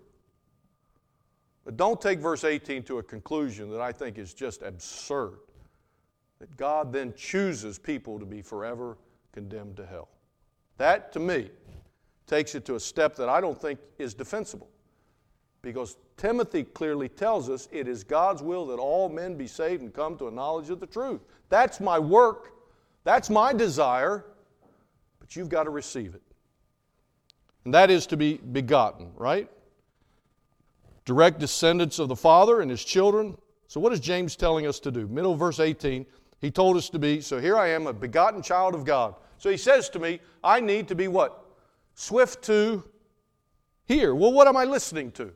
But 1.65 1.77
don't 1.77 2.01
take 2.01 2.19
verse 2.19 2.43
18 2.43 2.83
to 2.83 2.99
a 2.99 3.03
conclusion 3.05 3.71
that 3.71 3.81
I 3.81 3.93
think 3.93 4.19
is 4.19 4.35
just 4.35 4.63
absurd. 4.63 5.39
That 6.41 6.57
God 6.57 6.93
then 6.93 7.13
chooses 7.17 7.79
people 7.79 8.19
to 8.19 8.25
be 8.25 8.43
forever 8.43 8.97
condemned 9.33 9.77
to 9.77 9.87
hell. 9.87 10.09
That, 10.77 11.13
to 11.13 11.21
me, 11.21 11.51
takes 12.27 12.55
it 12.55 12.65
to 12.67 12.77
a 12.77 12.81
step 12.81 13.17
that 13.17 13.29
I 13.29 13.41
don't 13.41 13.61
think 13.61 13.81
is 13.99 14.15
defensible. 14.15 14.69
Because 15.63 15.97
Timothy 16.17 16.63
clearly 16.63 17.09
tells 17.09 17.51
us 17.51 17.69
it 17.73 17.89
is 17.89 18.05
God's 18.05 18.43
will 18.43 18.67
that 18.67 18.79
all 18.79 19.09
men 19.09 19.37
be 19.37 19.47
saved 19.47 19.83
and 19.83 19.93
come 19.93 20.17
to 20.19 20.29
a 20.29 20.31
knowledge 20.31 20.71
of 20.71 20.79
the 20.79 20.87
truth. 20.87 21.21
That's 21.49 21.81
my 21.81 21.99
work. 21.99 22.53
That's 23.03 23.29
my 23.29 23.53
desire. 23.53 24.25
But 25.19 25.35
you've 25.35 25.49
got 25.49 25.65
to 25.65 25.71
receive 25.71 26.15
it. 26.15 26.23
And 27.65 27.75
that 27.75 27.91
is 27.91 28.07
to 28.07 28.17
be 28.17 28.35
begotten, 28.35 29.11
right? 29.17 29.51
Direct 31.05 31.41
descendants 31.41 31.99
of 31.99 32.09
the 32.09 32.17
Father 32.17 32.61
and 32.61 32.71
his 32.71 32.85
children. 32.85 33.37
So, 33.67 33.81
what 33.81 33.93
is 33.93 34.01
James 34.01 34.37
telling 34.37 34.67
us 34.67 34.79
to 34.81 34.91
do? 34.91 35.07
Middle 35.09 35.35
verse 35.35 35.61
18, 35.61 36.07
he 36.41 36.51
told 36.51 36.77
us 36.77 36.89
to 36.91 36.99
be, 36.99 37.21
so 37.21 37.41
here 37.41 37.57
I 37.57 37.69
am, 37.69 37.87
a 37.87 37.93
begotten 37.93 38.43
child 38.43 38.75
of 38.75 38.85
God. 38.85 39.15
So 39.39 39.51
he 39.51 39.57
says 39.57 39.89
to 39.91 39.99
me, 39.99 40.21
I 40.43 40.61
need 40.61 40.89
to 40.89 40.95
be 40.95 41.09
what? 41.09 41.45
Swift 41.95 42.43
to 42.45 42.85
hear. 43.87 44.15
Well, 44.15 44.33
what 44.33 44.47
am 44.47 44.57
I 44.57 44.65
listening 44.65 45.11
to? 45.13 45.33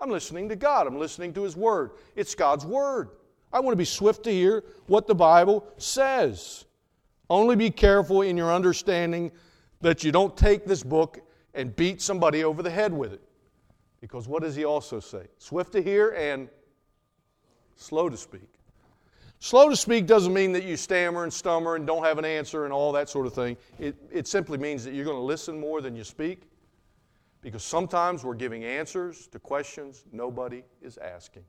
I'm 0.00 0.10
listening 0.10 0.48
to 0.50 0.56
God. 0.56 0.86
I'm 0.86 0.98
listening 0.98 1.32
to 1.34 1.42
His 1.42 1.56
Word. 1.56 1.92
It's 2.14 2.34
God's 2.34 2.64
Word. 2.64 3.10
I 3.52 3.60
want 3.60 3.72
to 3.72 3.78
be 3.78 3.84
swift 3.84 4.24
to 4.24 4.30
hear 4.30 4.64
what 4.86 5.06
the 5.06 5.14
Bible 5.14 5.66
says. 5.78 6.66
Only 7.30 7.56
be 7.56 7.70
careful 7.70 8.22
in 8.22 8.36
your 8.36 8.52
understanding 8.52 9.32
that 9.80 10.04
you 10.04 10.12
don't 10.12 10.36
take 10.36 10.64
this 10.64 10.82
book 10.82 11.20
and 11.54 11.74
beat 11.74 12.02
somebody 12.02 12.44
over 12.44 12.62
the 12.62 12.70
head 12.70 12.92
with 12.92 13.12
it. 13.12 13.22
Because 14.00 14.28
what 14.28 14.42
does 14.42 14.54
he 14.54 14.64
also 14.64 15.00
say? 15.00 15.26
Swift 15.38 15.72
to 15.72 15.82
hear 15.82 16.10
and 16.10 16.48
slow 17.76 18.08
to 18.08 18.16
speak. 18.16 18.55
Slow 19.38 19.68
to 19.68 19.76
speak 19.76 20.06
doesn't 20.06 20.32
mean 20.32 20.52
that 20.52 20.64
you 20.64 20.76
stammer 20.76 21.22
and 21.22 21.32
stammer 21.32 21.76
and 21.76 21.86
don't 21.86 22.04
have 22.04 22.18
an 22.18 22.24
answer 22.24 22.64
and 22.64 22.72
all 22.72 22.92
that 22.92 23.08
sort 23.08 23.26
of 23.26 23.34
thing. 23.34 23.56
It, 23.78 23.94
it 24.10 24.26
simply 24.26 24.58
means 24.58 24.84
that 24.84 24.94
you're 24.94 25.04
going 25.04 25.16
to 25.16 25.22
listen 25.22 25.60
more 25.60 25.80
than 25.80 25.94
you 25.94 26.04
speak. 26.04 26.42
Because 27.42 27.62
sometimes 27.62 28.24
we're 28.24 28.34
giving 28.34 28.64
answers 28.64 29.28
to 29.28 29.38
questions 29.38 30.04
nobody 30.10 30.64
is 30.82 30.98
asking. 30.98 31.44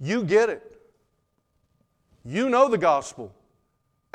You 0.00 0.24
get 0.24 0.48
it. 0.48 0.80
You 2.24 2.48
know 2.48 2.68
the 2.68 2.78
gospel. 2.78 3.32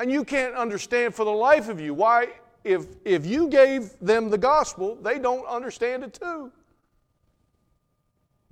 And 0.00 0.10
you 0.10 0.24
can't 0.24 0.54
understand 0.54 1.14
for 1.14 1.24
the 1.24 1.30
life 1.30 1.68
of 1.68 1.80
you 1.80 1.94
why, 1.94 2.28
if, 2.62 2.86
if 3.04 3.24
you 3.24 3.48
gave 3.48 3.98
them 4.00 4.28
the 4.28 4.38
gospel, 4.38 4.96
they 4.96 5.18
don't 5.18 5.46
understand 5.46 6.04
it 6.04 6.14
too. 6.14 6.50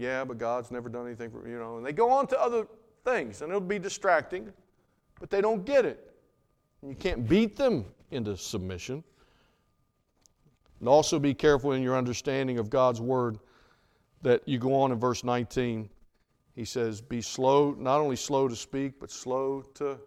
Yeah, 0.03 0.25
but 0.25 0.37
God's 0.37 0.73
never 0.73 0.89
done 0.89 1.07
anything 1.07 1.31
for 1.31 1.47
you 1.49 1.61
know, 1.61 1.77
and 1.77 1.87
they 1.87 1.93
go 1.93 2.11
on 2.11 2.27
to 2.27 2.43
other 2.43 2.67
things, 3.05 3.41
and 3.41 3.51
it'll 3.51 3.61
be 3.61 3.79
distracting, 3.79 4.53
but 5.21 5.31
they 5.31 5.41
don't 5.41 5.65
get 5.65 5.85
it. 5.85 6.13
And 6.81 6.91
you 6.91 6.97
can't 6.97 7.29
beat 7.29 7.57
them 7.57 7.85
into 8.11 8.37
submission. 8.37 9.05
And 10.81 10.89
also 10.89 11.21
be 11.21 11.35
careful 11.35 11.71
in 11.71 11.83
your 11.85 11.97
understanding 11.97 12.59
of 12.59 12.69
God's 12.69 13.01
word 13.01 13.39
that 14.23 14.43
you 14.45 14.59
go 14.59 14.75
on 14.75 14.91
in 14.91 14.99
verse 14.99 15.23
19. 15.23 15.89
He 16.57 16.65
says, 16.65 17.01
Be 17.01 17.23
slow, 17.23 17.71
not 17.79 18.01
only 18.01 18.17
slow 18.17 18.49
to 18.49 18.57
speak, 18.57 18.99
but 18.99 19.09
slow 19.09 19.63
to 19.75 20.01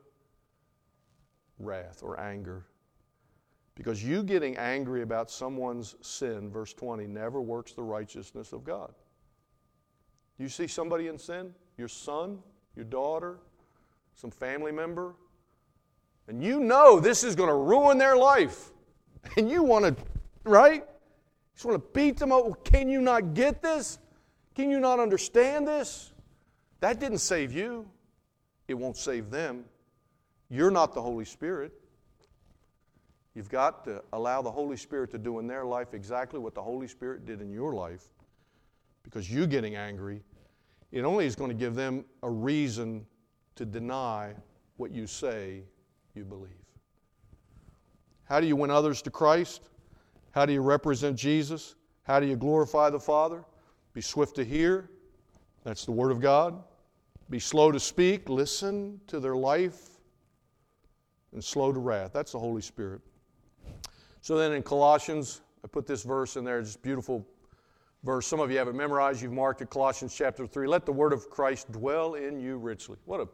wrath 1.58 2.04
or 2.04 2.20
anger. 2.20 2.66
Because 3.76 4.04
you 4.04 4.24
getting 4.24 4.58
angry 4.58 5.04
about 5.04 5.32
someone's 5.32 5.96
sin, 6.02 6.52
verse 6.52 6.74
20, 6.74 7.08
never 7.08 7.42
works 7.42 7.72
the 7.72 7.84
righteousness 7.84 8.52
of 8.52 8.66
God. 8.66 8.94
You 10.38 10.50
see 10.50 10.68
somebody 10.68 11.08
in 11.08 11.18
sin, 11.18 11.54
your 11.78 11.88
son, 11.88 12.40
your 12.76 12.86
daughter, 12.86 13.38
some 14.16 14.32
family 14.32 14.72
member, 14.72 15.16
and 16.28 16.44
you 16.44 16.60
know 16.60 17.00
this 17.00 17.24
is 17.24 17.36
going 17.36 17.50
to 17.50 17.56
ruin 17.56 17.98
their 17.98 18.18
life, 18.18 18.72
and 19.38 19.50
you 19.50 19.64
want 19.64 19.86
to, 19.86 20.04
right? 20.44 20.84
You 20.84 21.54
just 21.54 21.66
want 21.66 21.82
to 21.82 22.00
beat 22.00 22.18
them 22.18 22.32
up. 22.32 22.66
Can 22.66 22.90
you 22.90 23.02
not 23.02 23.34
get 23.34 23.62
this? 23.62 24.00
Can 24.56 24.70
you 24.70 24.80
not 24.80 25.00
understand 25.00 25.68
this? 25.68 26.12
That 26.82 27.00
didn't 27.00 27.20
save 27.20 27.54
you. 27.54 27.90
It 28.68 28.74
won't 28.74 28.98
save 28.98 29.30
them. 29.30 29.66
You're 30.50 30.72
not 30.72 30.94
the 30.94 31.02
Holy 31.02 31.26
Spirit. 31.26 31.74
You've 33.36 33.50
got 33.50 33.84
to 33.86 34.02
allow 34.14 34.42
the 34.42 34.52
Holy 34.52 34.78
Spirit 34.78 35.12
to 35.12 35.18
do 35.18 35.40
in 35.40 35.48
their 35.48 35.66
life 35.66 35.94
exactly 35.94 36.40
what 36.40 36.56
the 36.56 36.62
Holy 36.62 36.88
Spirit 36.88 37.26
did 37.26 37.42
in 37.42 37.52
your 37.52 37.74
life 37.74 38.06
because 39.06 39.32
you 39.32 39.48
getting 39.48 39.76
angry, 39.76 40.22
it 40.92 41.02
only 41.04 41.26
is 41.26 41.36
going 41.36 41.50
to 41.50 41.56
give 41.56 41.76
them 41.76 42.04
a 42.24 42.30
reason 42.30 43.06
to 43.56 43.66
deny 43.66 44.34
what 44.76 44.92
you 44.92 45.08
say 45.08 45.64
you 46.16 46.26
believe. 46.26 46.52
How 48.26 48.42
do 48.42 48.48
you 48.48 48.56
win 48.56 48.72
others 48.72 49.02
to 49.04 49.12
Christ? 49.12 49.70
How 50.32 50.46
do 50.46 50.52
you 50.52 50.62
represent 50.62 51.18
Jesus? 51.18 51.76
How 52.04 52.20
do 52.20 52.26
you 52.26 52.36
glorify 52.36 52.90
the 52.90 53.00
Father? 53.00 53.46
Be 53.94 54.02
swift 54.02 54.36
to 54.36 54.44
hear. 54.44 54.90
That's 55.64 55.86
the 55.86 55.92
Word 55.92 56.12
of 56.12 56.20
God. 56.20 56.62
Be 57.30 57.40
slow 57.40 57.72
to 57.72 57.80
speak. 57.80 58.28
Listen 58.28 59.00
to 59.08 59.20
their 59.20 59.36
life 59.36 59.90
and 61.34 61.44
slow 61.44 61.72
to 61.72 61.80
wrath. 61.80 62.12
That's 62.14 62.32
the 62.32 62.40
Holy 62.40 62.62
Spirit. 62.62 63.02
So 64.22 64.38
then 64.38 64.54
in 64.54 64.64
Colossians, 64.64 65.42
I 65.64 65.68
put 65.68 65.86
this 65.86 66.04
verse 66.04 66.36
in 66.36 66.44
there, 66.44 66.62
just 66.62 66.82
beautiful 66.82 67.26
verse. 68.06 68.28
Some 68.28 68.40
of 68.40 68.52
you 68.52 68.58
have 68.60 68.68
it 68.68 68.76
memorized. 68.76 69.22
You've 69.22 69.34
marked 69.34 69.62
it, 69.62 69.70
Colossians 69.72 70.16
chapter 70.16 70.46
3. 70.46 70.68
Let 70.68 70.86
the 70.86 70.94
word 70.94 71.12
of 71.12 71.30
Christ 71.30 71.72
dwell 71.72 72.14
in 72.14 72.40
you 72.40 72.58
richly. 72.58 72.98
What 73.06 73.20
a, 73.20 73.28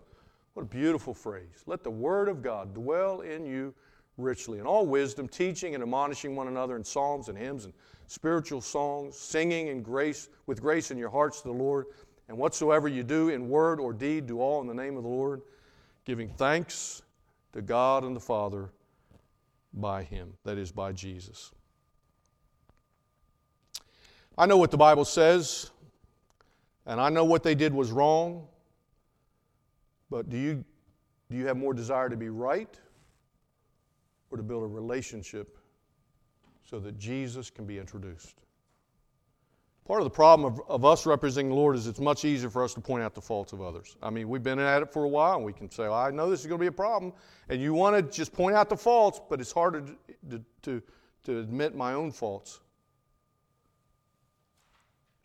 what 0.53 0.63
a 0.63 0.65
beautiful 0.65 1.13
phrase. 1.13 1.63
Let 1.65 1.83
the 1.83 1.91
word 1.91 2.29
of 2.29 2.41
God 2.41 2.73
dwell 2.73 3.21
in 3.21 3.45
you 3.45 3.73
richly 4.17 4.59
in 4.59 4.65
all 4.65 4.85
wisdom, 4.85 5.27
teaching 5.27 5.75
and 5.75 5.83
admonishing 5.83 6.35
one 6.35 6.47
another 6.47 6.77
in 6.77 6.83
psalms 6.83 7.27
and 7.27 7.37
hymns 7.37 7.65
and 7.65 7.73
spiritual 8.07 8.61
songs, 8.61 9.17
singing 9.17 9.67
in 9.67 9.83
grace 9.83 10.29
with 10.47 10.61
grace 10.61 10.89
in 10.89 10.97
your 10.97 11.09
hearts 11.09 11.41
to 11.41 11.49
the 11.49 11.53
Lord. 11.53 11.87
And 12.29 12.37
whatsoever 12.37 12.87
you 12.87 13.03
do 13.03 13.29
in 13.29 13.49
word 13.49 13.79
or 13.79 13.91
deed, 13.91 14.25
do 14.25 14.39
all 14.39 14.61
in 14.61 14.67
the 14.67 14.73
name 14.73 14.95
of 14.95 15.03
the 15.03 15.09
Lord, 15.09 15.41
giving 16.05 16.29
thanks 16.29 17.01
to 17.51 17.61
God 17.61 18.05
and 18.05 18.15
the 18.15 18.21
Father 18.21 18.69
by 19.73 20.03
Him, 20.03 20.33
that 20.45 20.57
is, 20.57 20.71
by 20.71 20.93
Jesus. 20.93 21.51
I 24.41 24.47
know 24.47 24.57
what 24.57 24.71
the 24.71 24.77
Bible 24.77 25.05
says, 25.05 25.69
and 26.87 26.99
I 26.99 27.09
know 27.09 27.23
what 27.23 27.43
they 27.43 27.53
did 27.53 27.75
was 27.75 27.91
wrong, 27.91 28.47
but 30.09 30.29
do 30.29 30.37
you, 30.37 30.65
do 31.29 31.37
you 31.37 31.45
have 31.45 31.57
more 31.57 31.75
desire 31.75 32.09
to 32.09 32.17
be 32.17 32.29
right 32.29 32.75
or 34.31 34.37
to 34.37 34.43
build 34.43 34.63
a 34.63 34.67
relationship 34.67 35.59
so 36.63 36.79
that 36.79 36.97
Jesus 36.97 37.51
can 37.51 37.67
be 37.67 37.77
introduced? 37.77 38.39
Part 39.85 40.01
of 40.01 40.05
the 40.05 40.09
problem 40.09 40.51
of, 40.51 40.59
of 40.67 40.85
us 40.85 41.05
representing 41.05 41.49
the 41.49 41.55
Lord 41.55 41.75
is 41.75 41.85
it's 41.85 41.99
much 41.99 42.25
easier 42.25 42.49
for 42.49 42.63
us 42.63 42.73
to 42.73 42.81
point 42.81 43.03
out 43.03 43.13
the 43.13 43.21
faults 43.21 43.53
of 43.53 43.61
others. 43.61 43.95
I 44.01 44.09
mean, 44.09 44.27
we've 44.27 44.41
been 44.41 44.57
at 44.57 44.81
it 44.81 44.91
for 44.91 45.03
a 45.03 45.07
while 45.07 45.35
and 45.35 45.45
we 45.45 45.53
can 45.53 45.69
say, 45.69 45.83
well, 45.83 45.93
I 45.93 46.09
know 46.09 46.31
this 46.31 46.39
is 46.39 46.47
going 46.47 46.57
to 46.57 46.63
be 46.63 46.67
a 46.67 46.71
problem. 46.71 47.13
And 47.49 47.61
you 47.61 47.75
want 47.75 47.95
to 47.95 48.01
just 48.01 48.33
point 48.33 48.55
out 48.55 48.69
the 48.69 48.77
faults, 48.77 49.21
but 49.29 49.39
it's 49.39 49.51
harder 49.51 49.81
to, 49.81 49.95
to, 50.31 50.43
to, 50.63 50.81
to 51.25 51.39
admit 51.41 51.75
my 51.75 51.93
own 51.93 52.11
faults. 52.11 52.60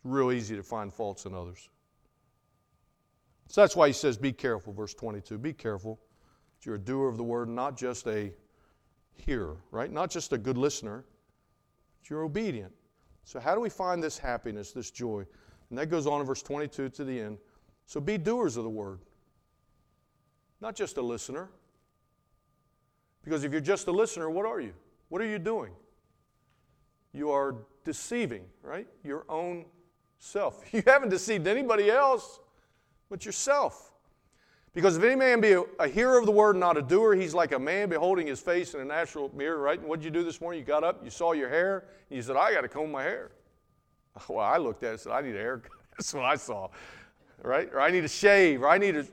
Real 0.06 0.30
easy 0.30 0.54
to 0.54 0.62
find 0.62 0.92
faults 0.92 1.26
in 1.26 1.34
others. 1.34 1.68
So 3.48 3.60
that's 3.60 3.74
why 3.74 3.88
he 3.88 3.92
says, 3.92 4.16
be 4.16 4.32
careful, 4.32 4.72
verse 4.72 4.94
22. 4.94 5.38
Be 5.38 5.52
careful 5.52 5.98
that 6.58 6.66
you're 6.66 6.76
a 6.76 6.80
doer 6.80 7.08
of 7.08 7.16
the 7.16 7.24
word, 7.24 7.48
not 7.48 7.76
just 7.76 8.06
a 8.06 8.32
hearer, 9.14 9.56
right? 9.70 9.90
Not 9.90 10.10
just 10.10 10.32
a 10.32 10.38
good 10.38 10.56
listener, 10.56 11.04
but 12.00 12.10
you're 12.10 12.22
obedient. 12.22 12.72
So, 13.24 13.40
how 13.40 13.54
do 13.54 13.60
we 13.60 13.68
find 13.70 14.02
this 14.02 14.18
happiness, 14.18 14.72
this 14.72 14.90
joy? 14.90 15.24
And 15.70 15.78
that 15.78 15.86
goes 15.86 16.06
on 16.06 16.20
in 16.20 16.26
verse 16.26 16.42
22 16.42 16.90
to 16.90 17.04
the 17.04 17.20
end. 17.20 17.38
So, 17.86 18.00
be 18.00 18.18
doers 18.18 18.56
of 18.56 18.62
the 18.62 18.70
word, 18.70 19.00
not 20.60 20.76
just 20.76 20.96
a 20.96 21.02
listener. 21.02 21.48
Because 23.24 23.42
if 23.42 23.50
you're 23.50 23.60
just 23.60 23.88
a 23.88 23.92
listener, 23.92 24.30
what 24.30 24.46
are 24.46 24.60
you? 24.60 24.72
What 25.08 25.20
are 25.20 25.26
you 25.26 25.40
doing? 25.40 25.72
You 27.12 27.32
are 27.32 27.56
deceiving, 27.84 28.44
right? 28.62 28.86
Your 29.02 29.24
own 29.28 29.64
self. 30.18 30.62
You 30.72 30.82
haven't 30.86 31.08
deceived 31.08 31.46
anybody 31.46 31.90
else 31.90 32.40
but 33.08 33.24
yourself. 33.24 33.92
Because 34.76 34.98
if 34.98 35.02
any 35.04 35.16
man 35.16 35.40
be 35.40 35.52
a, 35.52 35.62
a, 35.80 35.88
hearer 35.88 36.18
of 36.18 36.26
the 36.26 36.32
word 36.32 36.56
and 36.56 36.60
not 36.60 36.76
a 36.76 36.82
doer, 36.82 37.14
he's 37.14 37.32
like 37.32 37.52
a 37.52 37.58
man 37.58 37.88
beholding 37.88 38.26
his 38.26 38.40
face 38.40 38.74
in 38.74 38.80
a 38.80 38.84
natural 38.84 39.30
mirror, 39.34 39.58
right? 39.58 39.78
And 39.78 39.88
what 39.88 40.00
did 40.00 40.04
you 40.04 40.10
do 40.10 40.22
this 40.22 40.38
morning? 40.38 40.60
You 40.60 40.66
got 40.66 40.84
up, 40.84 41.02
you 41.02 41.08
saw 41.08 41.32
your 41.32 41.48
hair, 41.48 41.86
and 42.10 42.16
you 42.16 42.22
said, 42.22 42.36
I 42.36 42.52
got 42.52 42.60
to 42.60 42.68
comb 42.68 42.92
my 42.92 43.02
hair. 43.02 43.30
Well, 44.28 44.44
I 44.44 44.56
looked 44.56 44.82
at 44.82 44.88
it 44.88 44.90
and 44.92 45.00
said, 45.00 45.12
I 45.12 45.20
need 45.20 45.34
a 45.34 45.40
haircut. 45.40 45.72
That's 45.96 46.12
what 46.14 46.24
I 46.24 46.36
saw, 46.36 46.68
right? 47.42 47.68
Or 47.72 47.80
I 47.80 47.90
need 47.90 48.04
a 48.04 48.08
shave, 48.08 48.62
or 48.62 48.68
I 48.68 48.78
need 48.78 48.96
a. 48.96 49.06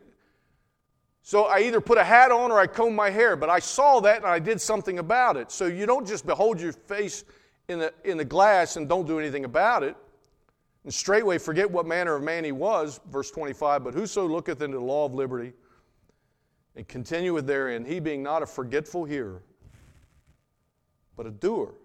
So 1.22 1.45
I 1.45 1.60
either 1.60 1.79
put 1.79 1.98
a 1.98 2.03
hat 2.03 2.31
on 2.31 2.51
or 2.51 2.60
I 2.60 2.67
comb 2.67 2.95
my 2.95 3.10
hair, 3.10 3.36
but 3.36 3.50
I 3.50 3.60
saw 3.60 4.01
that 4.01 4.17
and 4.17 4.25
I 4.25 4.39
did 4.39 4.60
something 4.60 5.00
about 5.00 5.38
it. 5.38 5.51
So 5.51 5.65
you 5.65 5.86
don't 5.86 6.05
just 6.05 6.25
behold 6.25 6.60
your 6.60 6.74
face 6.74 7.24
in 7.69 7.79
the, 7.79 7.93
in 8.03 8.17
the 8.17 8.25
glass 8.25 8.75
and 8.75 8.89
don't 8.89 9.07
do 9.07 9.19
anything 9.19 9.45
about 9.45 9.83
it. 9.83 9.95
And 10.83 10.93
straightway 10.93 11.37
forget 11.37 11.69
what 11.69 11.85
manner 11.85 12.15
of 12.15 12.23
man 12.23 12.43
he 12.43 12.51
was, 12.51 12.99
verse 13.09 13.31
25, 13.31 13.83
but 13.83 13.93
whoso 13.93 14.27
looketh 14.27 14.61
into 14.61 14.77
the 14.77 14.83
law 14.83 15.05
of 15.05 15.13
liberty 15.13 15.53
and 16.75 16.87
continueth 16.87 17.45
therein, 17.45 17.85
he 17.85 17.99
being 17.99 18.21
not 18.21 18.43
a 18.43 18.45
forgetful 18.45 19.05
hearer, 19.05 19.43
but 21.15 21.25
a 21.25 21.31
doer, 21.31 21.75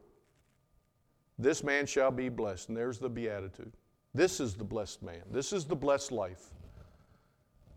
this 1.38 1.62
man 1.62 1.86
shall 1.86 2.10
be 2.10 2.28
blessed. 2.28 2.68
And 2.68 2.76
there's 2.76 2.98
the 2.98 3.08
beatitude. 3.08 3.72
This 4.14 4.40
is 4.40 4.54
the 4.54 4.64
blessed 4.64 5.02
man. 5.02 5.22
This 5.30 5.52
is 5.52 5.64
the 5.64 5.76
blessed 5.76 6.10
life. 6.10 6.50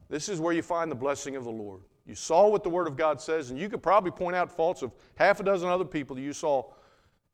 This 0.09 0.27
is 0.27 0.39
where 0.39 0.53
you 0.53 0.63
find 0.63 0.89
the 0.89 0.95
blessing 0.95 1.35
of 1.35 1.43
the 1.43 1.51
Lord. 1.51 1.81
You 2.07 2.15
saw 2.15 2.47
what 2.47 2.63
the 2.63 2.69
Word 2.69 2.87
of 2.87 2.97
God 2.97 3.21
says, 3.21 3.51
and 3.51 3.59
you 3.59 3.69
could 3.69 3.83
probably 3.83 4.11
point 4.11 4.35
out 4.35 4.49
faults 4.49 4.81
of 4.81 4.91
half 5.15 5.39
a 5.39 5.43
dozen 5.43 5.69
other 5.69 5.85
people 5.85 6.15
that 6.15 6.21
you 6.21 6.33
saw, 6.33 6.63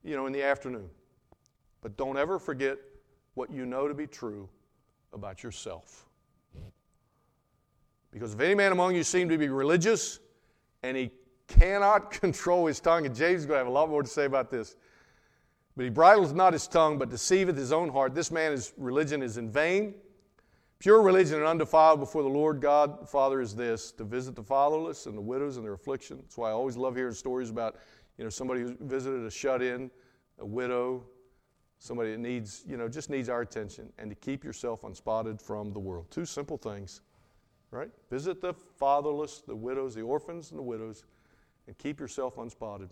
you 0.04 0.16
know, 0.16 0.26
in 0.26 0.34
the 0.34 0.44
afternoon. 0.44 0.90
But 1.82 1.96
don't 1.96 2.18
ever 2.18 2.38
forget 2.38 2.78
what 3.38 3.52
you 3.52 3.68
know 3.68 3.88
to 3.88 3.94
be 3.94 4.08
true 4.08 4.50
about 5.14 5.44
yourself. 5.44 6.08
Because 8.12 8.34
if 8.34 8.40
any 8.40 8.56
man 8.56 8.72
among 8.72 8.96
you 8.96 9.04
seem 9.04 9.30
to 9.30 9.38
be 9.38 9.48
religious 9.48 10.20
and 10.82 10.98
he 10.98 11.12
cannot 11.48 12.10
control 12.22 12.66
his 12.66 12.80
tongue, 12.80 13.06
and 13.06 13.16
James 13.16 13.42
is 13.42 13.46
going 13.46 13.58
to 13.58 13.60
have 13.60 13.68
a 13.68 13.72
lot 13.72 13.90
more 13.90 14.02
to 14.02 14.10
say 14.10 14.26
about 14.26 14.50
this, 14.50 14.76
but 15.76 15.84
he 15.84 15.92
bridles 15.92 16.34
not 16.34 16.54
his 16.54 16.68
tongue, 16.68 16.98
but 16.98 17.10
deceiveth 17.10 17.56
his 17.56 17.72
own 17.72 17.90
heart. 17.90 18.16
This 18.16 18.32
man's 18.32 18.74
religion 18.76 19.22
is 19.22 19.38
in 19.38 19.52
vain. 19.52 19.94
Pure 20.80 21.04
religion 21.04 21.38
and 21.38 21.46
undefiled 21.46 22.00
before 22.00 22.24
the 22.24 22.30
Lord 22.30 22.60
God 22.60 23.08
Father 23.08 23.40
is 23.40 23.56
this 23.56 23.92
to 23.94 24.04
visit 24.04 24.36
the 24.36 24.44
fatherless 24.44 25.06
and 25.06 25.16
the 25.16 25.22
widows 25.22 25.58
in 25.58 25.64
their 25.64 25.74
affliction. 25.74 26.18
That's 26.24 26.38
why 26.38 26.50
I 26.50 26.54
always 26.54 26.76
love 26.76 26.96
hearing 26.96 27.14
stories 27.14 27.52
about 27.52 27.78
you 28.18 28.24
know 28.24 28.30
somebody 28.32 28.62
who 28.62 28.76
visited 28.82 29.24
a 29.26 29.32
shut 29.32 29.62
in, 29.62 29.92
a 30.40 30.46
widow, 30.46 31.04
somebody 31.80 32.12
that 32.12 32.20
needs, 32.20 32.64
you 32.68 32.78
know, 32.78 32.88
just 32.88 33.10
needs 33.10 33.30
our 33.30 33.42
attention, 33.42 33.92
and 33.98 34.10
to 34.10 34.16
keep 34.16 34.44
yourself 34.44 34.84
unspotted 34.84 35.42
from 35.42 35.72
the 35.74 35.80
world. 35.80 36.06
Two 36.10 36.26
simple 36.26 36.58
things, 36.58 37.02
right? 37.72 37.90
Visit 38.10 38.42
the 38.42 38.54
fatherless, 38.54 39.42
the 39.48 39.56
widows, 39.56 39.96
the 39.96 40.02
orphans, 40.02 40.52
and 40.52 40.60
the 40.60 40.64
widows, 40.64 41.04
and 41.68 41.78
keep 41.78 42.00
yourself 42.00 42.38
unspotted. 42.38 42.90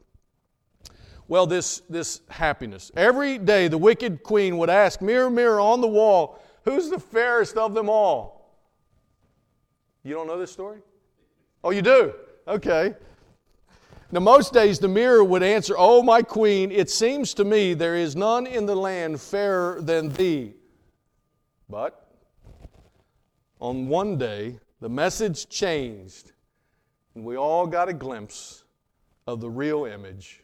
Well, 1.27 1.47
this, 1.47 1.81
this 1.89 2.21
happiness. 2.29 2.91
Every 2.95 3.39
day 3.39 3.67
the 3.67 3.77
wicked 3.77 4.21
queen 4.21 4.57
would 4.59 4.69
ask, 4.69 5.01
Mirror, 5.01 5.31
mirror 5.31 5.59
on 5.59 5.81
the 5.81 5.87
wall, 5.87 6.39
who's 6.63 6.89
the 6.89 6.99
fairest 6.99 7.57
of 7.57 7.73
them 7.73 7.89
all? 7.89 8.35
You 10.03 10.13
don't 10.13 10.27
know 10.27 10.37
this 10.37 10.51
story? 10.51 10.79
Oh, 11.63 11.71
you 11.71 11.81
do? 11.81 12.13
Okay. 12.47 12.93
Now, 14.11 14.19
most 14.19 14.53
days 14.53 14.79
the 14.79 14.87
mirror 14.87 15.23
would 15.23 15.43
answer, 15.43 15.75
Oh, 15.77 16.03
my 16.03 16.21
queen, 16.21 16.71
it 16.71 16.89
seems 16.89 17.33
to 17.35 17.43
me 17.43 17.73
there 17.73 17.95
is 17.95 18.15
none 18.15 18.45
in 18.45 18.65
the 18.65 18.75
land 18.75 19.19
fairer 19.19 19.81
than 19.81 20.09
thee. 20.09 20.53
But 21.69 22.07
on 23.59 23.87
one 23.87 24.17
day, 24.17 24.59
the 24.79 24.89
message 24.89 25.49
changed, 25.49 26.33
and 27.15 27.25
we 27.25 27.35
all 27.35 27.65
got 27.65 27.89
a 27.89 27.93
glimpse 27.93 28.63
of 29.25 29.41
the 29.41 29.49
real 29.49 29.85
image 29.85 30.43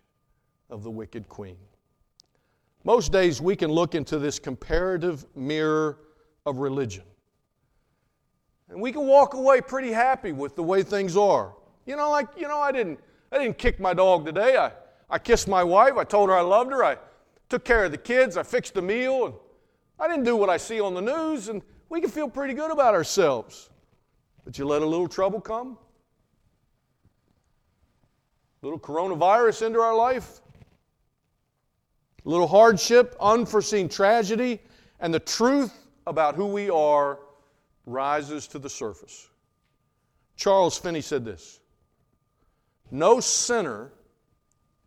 of 0.70 0.84
the 0.84 0.90
wicked 0.90 1.30
queen. 1.30 1.58
Most 2.84 3.12
days 3.12 3.40
we 3.40 3.56
can 3.56 3.70
look 3.70 3.94
into 3.94 4.18
this 4.18 4.40
comparative 4.40 5.26
mirror 5.36 6.00
of 6.48 6.58
religion. 6.58 7.04
And 8.70 8.82
we 8.82 8.92
can 8.92 9.06
walk 9.06 9.36
away 9.36 9.62
pretty 9.62 9.92
happy 9.92 10.32
with 10.32 10.56
the 10.56 10.64
way 10.64 10.82
things 10.82 11.16
are. 11.16 11.54
You 11.86 11.96
know, 11.96 12.10
like, 12.10 12.28
you 12.36 12.48
know, 12.48 12.60
I 12.60 12.72
didn't 12.72 13.00
I 13.32 13.38
didn't 13.38 13.58
kick 13.58 13.80
my 13.80 13.94
dog 13.94 14.26
today. 14.26 14.58
I, 14.58 14.72
I 15.10 15.18
kissed 15.18 15.48
my 15.48 15.64
wife. 15.64 15.94
I 15.98 16.04
told 16.04 16.30
her 16.30 16.36
I 16.36 16.42
loved 16.42 16.72
her. 16.72 16.84
I 16.84 16.98
took 17.50 17.64
care 17.64 17.86
of 17.86 17.92
the 17.92 17.98
kids. 17.98 18.36
I 18.36 18.44
fixed 18.44 18.74
the 18.74 18.82
meal. 18.82 19.26
And 19.26 19.36
I 20.00 20.08
didn't 20.08 20.26
do 20.26 20.36
what 20.36 20.50
I 20.50 20.58
see 20.58 20.82
on 20.82 20.94
the 20.94 21.02
news. 21.02 21.48
And 21.48 21.62
we 21.90 22.02
can 22.02 22.10
feel 22.10 22.30
pretty 22.30 22.54
good 22.54 22.72
about 22.72 22.94
ourselves. 22.94 23.70
But 24.44 24.58
you 24.58 24.66
let 24.66 24.82
a 24.82 24.86
little 24.86 25.08
trouble 25.08 25.40
come, 25.40 25.78
a 28.62 28.66
little 28.66 28.80
coronavirus 28.80 29.68
into 29.68 29.80
our 29.80 29.96
life, 29.96 30.42
a 32.26 32.30
little 32.30 32.48
hardship, 32.48 33.16
unforeseen 33.22 33.88
tragedy, 33.88 34.60
and 35.00 35.14
the 35.14 35.20
truth 35.20 35.74
about 36.06 36.36
who 36.36 36.48
we 36.48 36.70
are 36.70 37.20
rises 37.86 38.48
to 38.48 38.60
the 38.60 38.70
surface. 38.70 39.28
Charles 40.36 40.78
Finney 40.78 41.02
said 41.02 41.24
this 41.24 41.61
no 42.92 43.20
sinner 43.20 43.92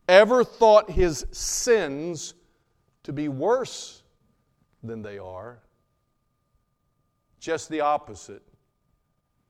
ever 0.08 0.44
thought 0.44 0.90
his 0.90 1.26
sins 1.32 2.34
to 3.02 3.12
be 3.12 3.28
worse 3.28 4.02
than 4.82 5.02
they 5.02 5.18
are. 5.18 5.60
Just 7.40 7.68
the 7.68 7.80
opposite 7.80 8.42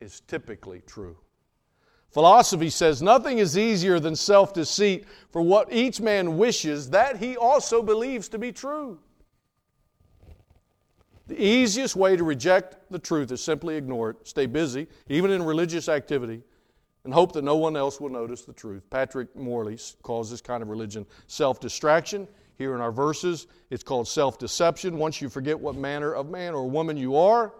is 0.00 0.20
typically 0.20 0.82
true. 0.86 1.16
Philosophy 2.10 2.70
says 2.70 3.02
nothing 3.02 3.38
is 3.38 3.58
easier 3.58 3.98
than 3.98 4.14
self 4.14 4.54
deceit, 4.54 5.04
for 5.30 5.42
what 5.42 5.72
each 5.72 6.00
man 6.00 6.38
wishes, 6.38 6.90
that 6.90 7.16
he 7.16 7.36
also 7.36 7.82
believes 7.82 8.28
to 8.28 8.38
be 8.38 8.52
true. 8.52 9.00
The 11.26 11.42
easiest 11.42 11.96
way 11.96 12.16
to 12.16 12.22
reject 12.22 12.76
the 12.90 12.98
truth 12.98 13.32
is 13.32 13.42
simply 13.42 13.76
ignore 13.76 14.10
it, 14.10 14.28
stay 14.28 14.46
busy, 14.46 14.86
even 15.08 15.30
in 15.30 15.42
religious 15.42 15.88
activity, 15.88 16.42
and 17.04 17.12
hope 17.12 17.32
that 17.32 17.44
no 17.44 17.56
one 17.56 17.76
else 17.76 18.00
will 18.00 18.08
notice 18.08 18.42
the 18.42 18.52
truth. 18.52 18.88
Patrick 18.90 19.34
Morley 19.36 19.78
calls 20.02 20.30
this 20.30 20.40
kind 20.40 20.62
of 20.62 20.68
religion 20.68 21.06
self 21.26 21.60
distraction. 21.60 22.26
Here 22.56 22.74
in 22.76 22.80
our 22.80 22.92
verses, 22.92 23.46
it's 23.70 23.82
called 23.82 24.08
self 24.08 24.38
deception. 24.38 24.96
Once 24.98 25.20
you 25.20 25.28
forget 25.28 25.58
what 25.58 25.76
manner 25.76 26.14
of 26.14 26.30
man 26.30 26.54
or 26.54 26.68
woman 26.68 26.96
you 26.96 27.16
are, 27.16 27.52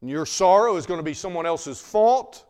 and 0.00 0.10
your 0.10 0.26
sorrow 0.26 0.76
is 0.76 0.86
going 0.86 0.98
to 0.98 1.04
be 1.04 1.14
someone 1.14 1.46
else's 1.46 1.80
fault. 1.80 2.44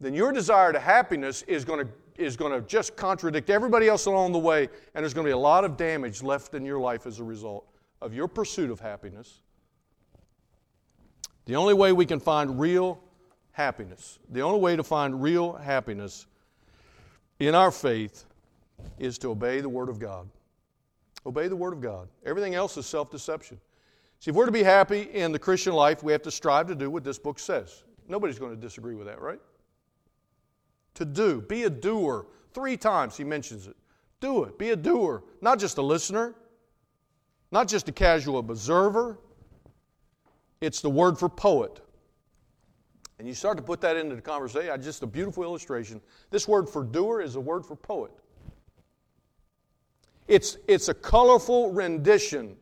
then 0.00 0.14
your 0.14 0.32
desire 0.32 0.72
to 0.72 0.80
happiness 0.80 1.42
is 1.42 1.64
going 1.64 1.86
to 1.86 1.92
is 2.16 2.36
going 2.36 2.52
to 2.52 2.60
just 2.68 2.96
contradict 2.96 3.48
everybody 3.48 3.88
else 3.88 4.06
along 4.06 4.32
the 4.32 4.38
way, 4.38 4.68
and 4.94 5.02
there's 5.02 5.14
going 5.14 5.24
to 5.24 5.28
be 5.28 5.32
a 5.32 5.38
lot 5.38 5.64
of 5.64 5.76
damage 5.76 6.22
left 6.22 6.54
in 6.54 6.64
your 6.64 6.78
life 6.78 7.06
as 7.06 7.18
a 7.18 7.24
result 7.24 7.66
of 8.02 8.14
your 8.14 8.28
pursuit 8.28 8.70
of 8.70 8.78
happiness. 8.78 9.40
The 11.46 11.56
only 11.56 11.74
way 11.74 11.92
we 11.92 12.06
can 12.06 12.20
find 12.20 12.60
real 12.60 13.02
happiness, 13.60 14.18
the 14.30 14.40
only 14.40 14.58
way 14.58 14.74
to 14.74 14.82
find 14.82 15.22
real 15.22 15.52
happiness 15.52 16.26
in 17.40 17.54
our 17.54 17.70
faith 17.70 18.24
is 18.98 19.18
to 19.18 19.28
obey 19.28 19.60
the 19.60 19.68
Word 19.68 19.90
of 19.90 19.98
God. 19.98 20.26
Obey 21.26 21.46
the 21.46 21.56
Word 21.56 21.74
of 21.74 21.82
God. 21.82 22.08
Everything 22.24 22.54
else 22.54 22.78
is 22.78 22.86
self 22.86 23.10
deception. 23.10 23.60
See, 24.18 24.30
if 24.30 24.34
we're 24.34 24.46
to 24.46 24.52
be 24.52 24.62
happy 24.62 25.02
in 25.12 25.30
the 25.30 25.38
Christian 25.38 25.74
life, 25.74 26.02
we 26.02 26.10
have 26.12 26.22
to 26.22 26.30
strive 26.30 26.68
to 26.68 26.74
do 26.74 26.90
what 26.90 27.04
this 27.04 27.18
book 27.18 27.38
says. 27.38 27.84
Nobody's 28.08 28.38
going 28.38 28.54
to 28.54 28.60
disagree 28.60 28.94
with 28.94 29.06
that, 29.06 29.20
right? 29.20 29.40
To 30.94 31.04
do. 31.04 31.42
Be 31.42 31.64
a 31.64 31.70
doer. 31.70 32.26
Three 32.54 32.78
times 32.78 33.16
he 33.16 33.24
mentions 33.24 33.66
it. 33.66 33.76
Do 34.20 34.44
it. 34.44 34.58
Be 34.58 34.70
a 34.70 34.76
doer, 34.76 35.22
not 35.42 35.58
just 35.58 35.76
a 35.76 35.82
listener, 35.82 36.34
not 37.52 37.68
just 37.68 37.88
a 37.90 37.92
casual 37.92 38.38
observer. 38.38 39.18
It's 40.62 40.80
the 40.80 40.90
word 40.90 41.18
for 41.18 41.28
poet. 41.28 41.80
And 43.20 43.28
you 43.28 43.34
start 43.34 43.58
to 43.58 43.62
put 43.62 43.82
that 43.82 43.98
into 43.98 44.16
the 44.16 44.22
conversation, 44.22 44.80
just 44.80 45.02
a 45.02 45.06
beautiful 45.06 45.42
illustration. 45.42 46.00
This 46.30 46.48
word 46.48 46.66
for 46.66 46.82
doer 46.82 47.20
is 47.20 47.36
a 47.36 47.40
word 47.40 47.66
for 47.66 47.76
poet. 47.76 48.12
It's, 50.26 50.56
it's 50.66 50.88
a 50.88 50.94
colorful 50.94 51.70
rendition 51.70 52.56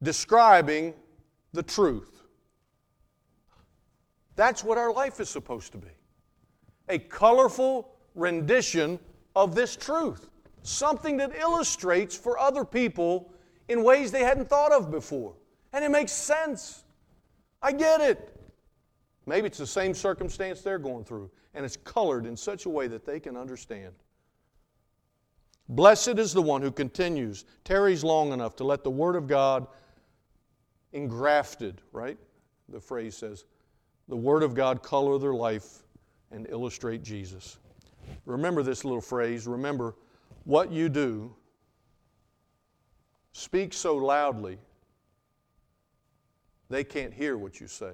describing 0.00 0.94
the 1.52 1.64
truth. 1.64 2.22
That's 4.36 4.62
what 4.62 4.78
our 4.78 4.92
life 4.92 5.18
is 5.18 5.28
supposed 5.28 5.72
to 5.72 5.78
be 5.78 5.90
a 6.88 7.00
colorful 7.00 7.96
rendition 8.14 9.00
of 9.34 9.56
this 9.56 9.74
truth, 9.74 10.28
something 10.62 11.16
that 11.16 11.34
illustrates 11.34 12.16
for 12.16 12.38
other 12.38 12.64
people 12.64 13.32
in 13.66 13.82
ways 13.82 14.12
they 14.12 14.22
hadn't 14.22 14.48
thought 14.48 14.70
of 14.70 14.92
before. 14.92 15.34
And 15.72 15.84
it 15.84 15.90
makes 15.90 16.12
sense. 16.12 16.84
I 17.60 17.72
get 17.72 18.00
it. 18.00 18.28
Maybe 19.26 19.46
it's 19.46 19.58
the 19.58 19.66
same 19.66 19.94
circumstance 19.94 20.62
they're 20.62 20.78
going 20.78 21.04
through, 21.04 21.30
and 21.54 21.64
it's 21.64 21.76
colored 21.76 22.26
in 22.26 22.36
such 22.36 22.66
a 22.66 22.68
way 22.68 22.88
that 22.88 23.04
they 23.04 23.20
can 23.20 23.36
understand. 23.36 23.92
Blessed 25.68 26.18
is 26.18 26.32
the 26.32 26.42
one 26.42 26.60
who 26.60 26.70
continues, 26.70 27.44
tarries 27.64 28.02
long 28.02 28.32
enough 28.32 28.56
to 28.56 28.64
let 28.64 28.82
the 28.82 28.90
Word 28.90 29.16
of 29.16 29.26
God 29.26 29.66
engrafted, 30.92 31.80
right? 31.92 32.18
The 32.68 32.80
phrase 32.80 33.16
says, 33.16 33.44
the 34.08 34.16
Word 34.16 34.42
of 34.42 34.54
God 34.54 34.82
color 34.82 35.18
their 35.18 35.34
life 35.34 35.84
and 36.32 36.46
illustrate 36.50 37.02
Jesus. 37.02 37.58
Remember 38.26 38.62
this 38.62 38.84
little 38.84 39.00
phrase. 39.00 39.46
Remember, 39.46 39.94
what 40.44 40.72
you 40.72 40.88
do, 40.88 41.34
speak 43.32 43.72
so 43.72 43.96
loudly, 43.96 44.58
they 46.68 46.82
can't 46.82 47.14
hear 47.14 47.38
what 47.38 47.60
you 47.60 47.68
say. 47.68 47.92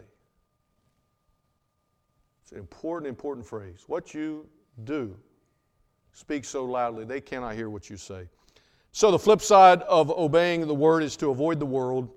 It's 2.49 2.53
an 2.55 2.61
important, 2.61 3.11
important 3.11 3.47
phrase. 3.47 3.85
What 3.89 4.15
you 4.15 4.49
do, 4.85 5.15
speaks 6.13 6.49
so 6.49 6.65
loudly, 6.65 7.05
they 7.05 7.21
cannot 7.21 7.55
hear 7.55 7.69
what 7.69 7.91
you 7.91 7.99
say. 7.99 8.27
So, 8.91 9.11
the 9.11 9.19
flip 9.19 9.43
side 9.43 9.83
of 9.83 10.11
obeying 10.11 10.67
the 10.67 10.75
word 10.75 11.03
is 11.03 11.15
to 11.19 11.29
avoid 11.29 11.61
the 11.61 11.67
world. 11.67 12.09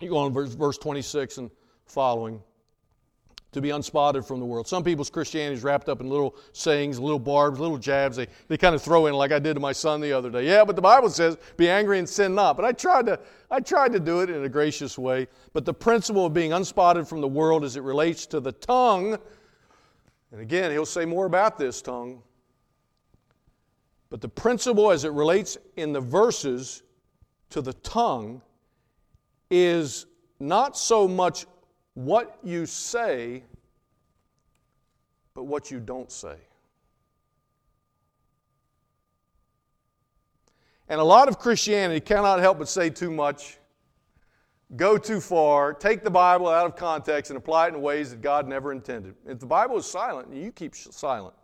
You 0.00 0.08
go 0.08 0.16
on 0.16 0.32
verse, 0.32 0.54
verse 0.54 0.78
26 0.78 1.36
and 1.36 1.50
following 1.84 2.40
to 3.52 3.60
be 3.60 3.68
unspotted 3.68 4.24
from 4.24 4.40
the 4.40 4.46
world. 4.46 4.66
Some 4.66 4.82
people's 4.82 5.10
Christianity 5.10 5.56
is 5.56 5.62
wrapped 5.62 5.90
up 5.90 6.00
in 6.00 6.08
little 6.08 6.36
sayings, 6.54 6.98
little 6.98 7.18
barbs, 7.18 7.60
little 7.60 7.76
jabs. 7.76 8.16
They, 8.16 8.28
they 8.48 8.56
kind 8.56 8.74
of 8.74 8.80
throw 8.80 9.08
in 9.08 9.14
like 9.14 9.30
I 9.30 9.40
did 9.40 9.54
to 9.54 9.60
my 9.60 9.72
son 9.72 10.00
the 10.00 10.12
other 10.12 10.30
day. 10.30 10.46
Yeah, 10.46 10.64
but 10.64 10.74
the 10.74 10.80
Bible 10.80 11.10
says, 11.10 11.36
be 11.58 11.68
angry 11.68 11.98
and 11.98 12.08
sin 12.08 12.34
not. 12.34 12.56
But 12.56 12.64
I 12.64 12.72
tried 12.72 13.04
to, 13.06 13.20
I 13.50 13.60
tried 13.60 13.92
to 13.92 14.00
do 14.00 14.20
it 14.20 14.30
in 14.30 14.42
a 14.42 14.48
gracious 14.48 14.96
way. 14.96 15.28
But 15.52 15.66
the 15.66 15.74
principle 15.74 16.24
of 16.24 16.32
being 16.32 16.52
unspotted 16.52 17.06
from 17.06 17.20
the 17.20 17.28
world 17.28 17.62
as 17.62 17.76
it 17.76 17.82
relates 17.82 18.24
to 18.26 18.40
the 18.40 18.52
tongue, 18.52 19.18
and 20.32 20.40
again, 20.40 20.70
he'll 20.70 20.86
say 20.86 21.04
more 21.04 21.26
about 21.26 21.58
this 21.58 21.82
tongue. 21.82 22.22
But 24.10 24.20
the 24.20 24.28
principle 24.28 24.90
as 24.90 25.04
it 25.04 25.12
relates 25.12 25.56
in 25.76 25.92
the 25.92 26.00
verses 26.00 26.82
to 27.50 27.60
the 27.60 27.72
tongue 27.74 28.42
is 29.50 30.06
not 30.38 30.76
so 30.76 31.06
much 31.06 31.46
what 31.94 32.38
you 32.42 32.66
say, 32.66 33.44
but 35.34 35.44
what 35.44 35.70
you 35.70 35.80
don't 35.80 36.10
say. 36.10 36.36
And 40.88 41.00
a 41.00 41.04
lot 41.04 41.28
of 41.28 41.38
Christianity 41.38 42.00
cannot 42.00 42.40
help 42.40 42.58
but 42.58 42.68
say 42.68 42.90
too 42.90 43.12
much, 43.12 43.59
go 44.76 44.96
too 44.96 45.20
far, 45.20 45.72
take 45.72 46.04
the 46.04 46.10
Bible 46.10 46.48
out 46.48 46.66
of 46.66 46.76
context 46.76 47.30
and 47.30 47.36
apply 47.36 47.68
it 47.68 47.74
in 47.74 47.82
ways 47.82 48.10
that 48.10 48.20
God 48.20 48.46
never 48.46 48.72
intended. 48.72 49.14
If 49.26 49.40
the 49.40 49.46
Bible 49.46 49.76
is 49.78 49.86
silent, 49.86 50.32
you 50.32 50.52
keep 50.52 50.74
silent. 50.74 51.34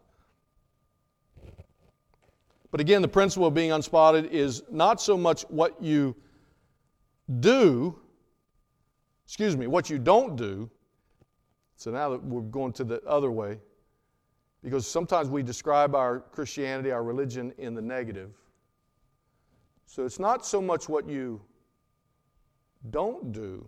But 2.70 2.80
again, 2.80 3.02
the 3.02 3.08
principle 3.08 3.46
of 3.46 3.54
being 3.54 3.70
unspotted 3.70 4.30
is 4.30 4.62
not 4.70 5.00
so 5.00 5.16
much 5.16 5.42
what 5.48 5.82
you 5.82 6.14
do, 7.40 7.98
excuse 9.24 9.56
me, 9.56 9.66
what 9.66 9.88
you 9.90 9.98
don't 9.98 10.36
do. 10.36 10.70
So 11.76 11.90
now 11.90 12.10
that 12.10 12.22
we're 12.22 12.42
going 12.42 12.72
to 12.74 12.84
the 12.84 13.02
other 13.04 13.30
way, 13.30 13.58
because 14.62 14.86
sometimes 14.86 15.28
we 15.28 15.42
describe 15.42 15.94
our 15.94 16.20
Christianity, 16.20 16.90
our 16.90 17.02
religion, 17.02 17.52
in 17.58 17.74
the 17.74 17.82
negative. 17.82 18.30
So 19.86 20.04
it's 20.04 20.18
not 20.18 20.44
so 20.44 20.60
much 20.60 20.88
what 20.88 21.08
you 21.08 21.40
don't 22.90 23.32
do, 23.32 23.64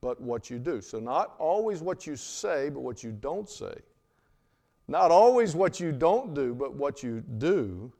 but 0.00 0.20
what 0.20 0.50
you 0.50 0.58
do. 0.58 0.80
So 0.80 0.98
not 0.98 1.34
always 1.38 1.80
what 1.80 2.06
you 2.06 2.16
say, 2.16 2.68
but 2.68 2.80
what 2.80 3.02
you 3.02 3.10
don't 3.10 3.48
say. 3.48 3.74
Not 4.86 5.10
always 5.10 5.54
what 5.54 5.80
you 5.80 5.92
don't 5.92 6.34
do, 6.34 6.54
but 6.54 6.74
what 6.74 7.02
you 7.02 7.22
do. 7.38 7.92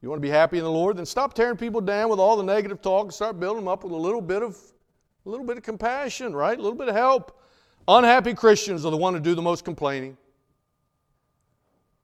You 0.00 0.08
want 0.08 0.20
to 0.20 0.26
be 0.26 0.30
happy 0.30 0.58
in 0.58 0.64
the 0.64 0.70
Lord? 0.70 0.96
Then 0.96 1.06
stop 1.06 1.34
tearing 1.34 1.56
people 1.56 1.80
down 1.80 2.10
with 2.10 2.18
all 2.18 2.36
the 2.36 2.42
negative 2.42 2.82
talk 2.82 3.04
and 3.04 3.14
start 3.14 3.40
building 3.40 3.64
them 3.64 3.68
up 3.68 3.84
with 3.84 3.92
a 3.92 3.96
little 3.96 4.20
bit 4.20 4.42
of 4.42 4.58
a 5.26 5.30
little 5.30 5.46
bit 5.46 5.56
of 5.56 5.62
compassion, 5.62 6.34
right? 6.34 6.58
A 6.58 6.60
little 6.60 6.76
bit 6.76 6.88
of 6.88 6.94
help. 6.94 7.40
Unhappy 7.88 8.34
Christians 8.34 8.84
are 8.84 8.90
the 8.90 8.96
ones 8.96 9.16
who 9.16 9.22
do 9.22 9.34
the 9.34 9.42
most 9.42 9.64
complaining. 9.64 10.16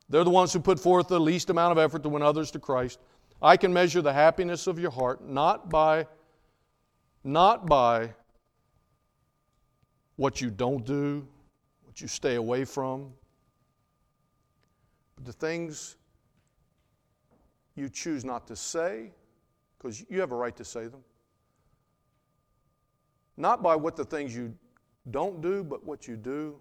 They're 0.09 0.25
the 0.25 0.31
ones 0.31 0.53
who 0.53 0.61
put 0.61 0.81
forth 0.81 1.09
the 1.09 1.21
least 1.21 1.51
amount 1.51 1.73
of 1.73 1.79
effort 1.79 2.03
to 2.03 2.09
win 2.09 2.23
others 2.23 2.51
to 2.53 2.59
Christ. 2.59 2.99
I 3.43 3.57
can 3.57 3.73
measure 3.73 4.03
the 4.03 4.13
happiness 4.13 4.67
of 4.67 4.79
your 4.79 4.91
heart 4.91 5.27
not 5.27 5.71
by 5.71 6.07
not 7.25 7.67
by 7.67 8.13
what 10.17 10.41
you 10.41 10.51
don't 10.51 10.85
do, 10.85 11.27
what 11.85 12.01
you 12.01 12.09
stay 12.09 12.35
away 12.35 12.65
from, 12.65 13.13
but 15.17 15.25
the 15.25 15.33
things 15.33 15.97
you 17.75 17.89
choose 17.89 18.25
not 18.25 18.47
to 18.47 18.57
say 18.57 19.13
because 19.79 20.05
you 20.11 20.21
have 20.21 20.33
a 20.33 20.37
right 20.37 20.57
to 20.57 20.65
say 20.65 20.87
them 20.87 21.03
not 23.41 23.63
by 23.63 23.75
what 23.75 23.97
the 23.97 24.05
things 24.05 24.37
you 24.37 24.55
don't 25.11 25.41
do, 25.41 25.65
but 25.65 25.85
what 25.85 26.07
you 26.07 26.17
do. 26.17 26.57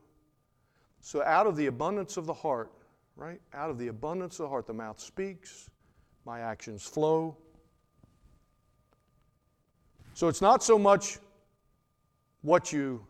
So, 1.01 1.21
out 1.23 1.45
of 1.45 1.55
the 1.55 1.67
abundance 1.67 2.17
of 2.17 2.25
the 2.25 2.33
heart, 2.33 2.71
right? 3.15 3.41
Out 3.53 3.69
of 3.69 3.77
the 3.77 3.89
abundance 3.89 4.39
of 4.39 4.43
the 4.43 4.49
heart, 4.49 4.65
the 4.65 4.73
mouth 4.73 4.99
speaks, 4.99 5.69
my 6.25 6.39
actions 6.39 6.83
flow. 6.83 7.37
So, 10.19 10.27
it's 10.27 10.41
not 10.41 10.61
so 10.61 10.77
much 10.77 11.17
what 12.41 12.73
you 12.73 13.07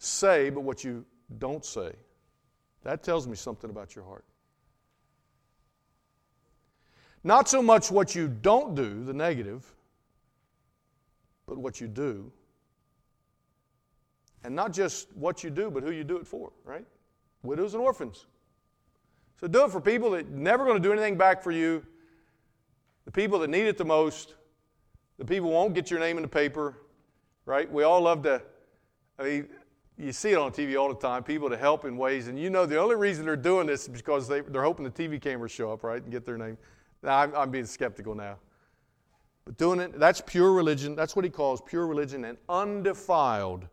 say, 0.00 0.50
but 0.50 0.62
what 0.62 0.82
you 0.82 1.04
don't 1.38 1.64
say. 1.64 1.92
That 2.82 3.04
tells 3.04 3.28
me 3.28 3.36
something 3.36 3.70
about 3.70 3.94
your 3.94 4.04
heart. 4.04 4.24
Not 7.22 7.48
so 7.48 7.62
much 7.62 7.92
what 7.92 8.16
you 8.16 8.26
don't 8.26 8.74
do, 8.74 9.04
the 9.04 9.12
negative, 9.12 9.64
but 11.46 11.56
what 11.56 11.80
you 11.80 11.86
do. 11.86 12.32
And 14.42 14.56
not 14.56 14.72
just 14.72 15.06
what 15.14 15.44
you 15.44 15.50
do, 15.50 15.70
but 15.70 15.84
who 15.84 15.92
you 15.92 16.02
do 16.02 16.16
it 16.16 16.26
for, 16.26 16.50
right? 16.64 16.84
Widows 17.44 17.74
and 17.74 17.80
orphans. 17.84 18.26
So 19.40 19.46
do 19.46 19.66
it 19.66 19.70
for 19.70 19.80
people 19.80 20.10
that 20.10 20.30
never 20.30 20.64
going 20.64 20.82
to 20.82 20.88
do 20.88 20.92
anything 20.92 21.16
back 21.16 21.44
for 21.44 21.52
you, 21.52 21.86
the 23.04 23.12
people 23.12 23.38
that 23.38 23.50
need 23.50 23.66
it 23.66 23.78
the 23.78 23.84
most, 23.84 24.34
the 25.18 25.24
people 25.24 25.50
won't 25.50 25.74
get 25.74 25.90
your 25.90 26.00
name 26.00 26.16
in 26.16 26.22
the 26.22 26.28
paper, 26.28 26.78
right? 27.46 27.70
We 27.70 27.82
all 27.82 28.00
love 28.00 28.22
to, 28.22 28.42
I 29.18 29.22
mean, 29.22 29.48
you 29.96 30.12
see 30.12 30.30
it 30.30 30.38
on 30.38 30.50
TV 30.50 30.78
all 30.80 30.88
the 30.88 30.94
time, 30.94 31.22
people 31.22 31.48
to 31.50 31.56
help 31.56 31.84
in 31.84 31.96
ways, 31.96 32.28
and 32.28 32.38
you 32.38 32.50
know 32.50 32.66
the 32.66 32.78
only 32.78 32.96
reason 32.96 33.24
they're 33.24 33.36
doing 33.36 33.66
this 33.66 33.82
is 33.82 33.88
because 33.88 34.26
they, 34.26 34.40
they're 34.40 34.62
hoping 34.62 34.84
the 34.84 34.90
TV 34.90 35.20
cameras 35.20 35.52
show 35.52 35.72
up, 35.72 35.84
right, 35.84 36.02
and 36.02 36.10
get 36.10 36.26
their 36.26 36.38
name. 36.38 36.58
Now, 37.02 37.18
I'm, 37.18 37.34
I'm 37.34 37.50
being 37.50 37.66
skeptical 37.66 38.14
now. 38.14 38.38
But 39.44 39.56
doing 39.58 39.78
it, 39.80 39.98
that's 39.98 40.20
pure 40.20 40.52
religion. 40.52 40.96
That's 40.96 41.14
what 41.14 41.24
he 41.24 41.30
calls 41.30 41.60
pure 41.60 41.86
religion 41.86 42.24
and 42.24 42.38
undefiled 42.48 43.68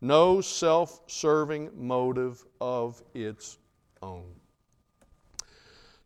no 0.00 0.40
self 0.40 1.00
serving 1.06 1.70
motive 1.74 2.44
of 2.60 3.02
its 3.14 3.58
own. 4.02 4.24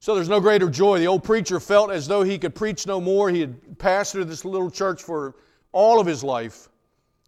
So 0.05 0.15
there's 0.15 0.29
no 0.29 0.39
greater 0.39 0.69
joy. 0.69 0.99
The 0.99 1.07
old 1.07 1.25
preacher 1.25 1.59
felt 1.59 1.91
as 1.91 2.07
though 2.07 2.23
he 2.23 2.37
could 2.37 2.55
preach 2.55 2.87
no 2.87 3.01
more. 3.01 3.31
He 3.31 3.41
had 3.41 3.59
pastored 3.79 4.29
this 4.29 4.45
little 4.45 4.71
church 4.71 5.03
for 5.03 5.35
all 5.73 5.99
of 5.99 6.07
his 6.07 6.23
life. 6.23 6.69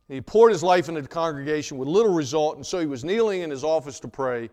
He 0.08 0.20
poured 0.20 0.52
his 0.52 0.62
life 0.62 0.90
into 0.90 1.00
the 1.00 1.08
congregation 1.08 1.78
with 1.78 1.88
little 1.88 2.12
result, 2.12 2.56
and 2.56 2.66
so 2.66 2.78
he 2.78 2.84
was 2.84 3.02
kneeling 3.02 3.40
in 3.40 3.48
his 3.48 3.64
office 3.64 3.98
to 4.00 4.08
pray. 4.08 4.50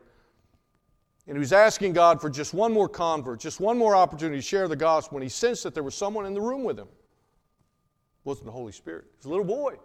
And 1.27 1.36
he 1.36 1.38
was 1.38 1.51
asking 1.51 1.91
God 1.91 2.21
for 2.21 2.29
just 2.29 2.53
one 2.53 2.71
more 2.71 2.88
convert, 2.88 3.41
just 3.41 3.59
one 3.59 3.77
more 3.77 3.93
opportunity 3.93 4.38
to 4.38 4.41
share 4.41 4.69
the 4.69 4.77
gospel 4.77 5.15
when 5.15 5.23
he 5.23 5.27
sensed 5.27 5.63
that 5.63 5.73
there 5.73 5.83
was 5.83 5.93
someone 5.93 6.25
in 6.25 6.33
the 6.33 6.39
room 6.39 6.63
with 6.63 6.79
him. 6.79 6.88
It 6.88 8.23
wasn't 8.23 8.45
the 8.45 8.53
Holy 8.53 8.71
Spirit, 8.71 9.03
it 9.03 9.17
was 9.17 9.25
a 9.25 9.29
little 9.31 9.43
boy. 9.43 9.75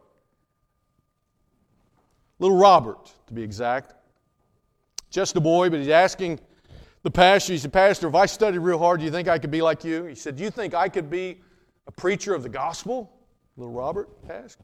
Little 2.39 2.57
Robert, 2.57 3.13
to 3.27 3.35
be 3.35 3.43
exact. 3.43 3.95
Just 5.11 5.35
a 5.35 5.41
boy, 5.41 5.71
but 5.71 5.81
he's 5.81 5.89
asking 5.89 6.39
the 7.09 7.13
pastor, 7.13 7.55
he 7.55 7.59
said, 7.59 7.73
Pastor, 7.73 8.07
if 8.07 8.15
I 8.15 8.27
studied 8.27 8.59
real 8.59 8.79
hard, 8.79 9.01
do 9.01 9.07
you 9.07 9.11
think 9.11 9.29
I 9.29 9.39
could 9.39 9.51
be 9.51 9.63
like 9.63 9.83
you? 9.83 10.05
He 10.05 10.15
said, 10.15 10.37
Do 10.37 10.43
you 10.45 10.51
think 10.51 10.75
I 10.75 10.91
could 10.91 11.09
be 11.09 11.41
a 11.87 11.93
preacher 11.93 12.35
of 12.35 12.43
the 12.43 12.51
gospel? 12.51 13.11
Little 13.57 13.73
Robert 13.73 14.11
asked. 14.29 14.61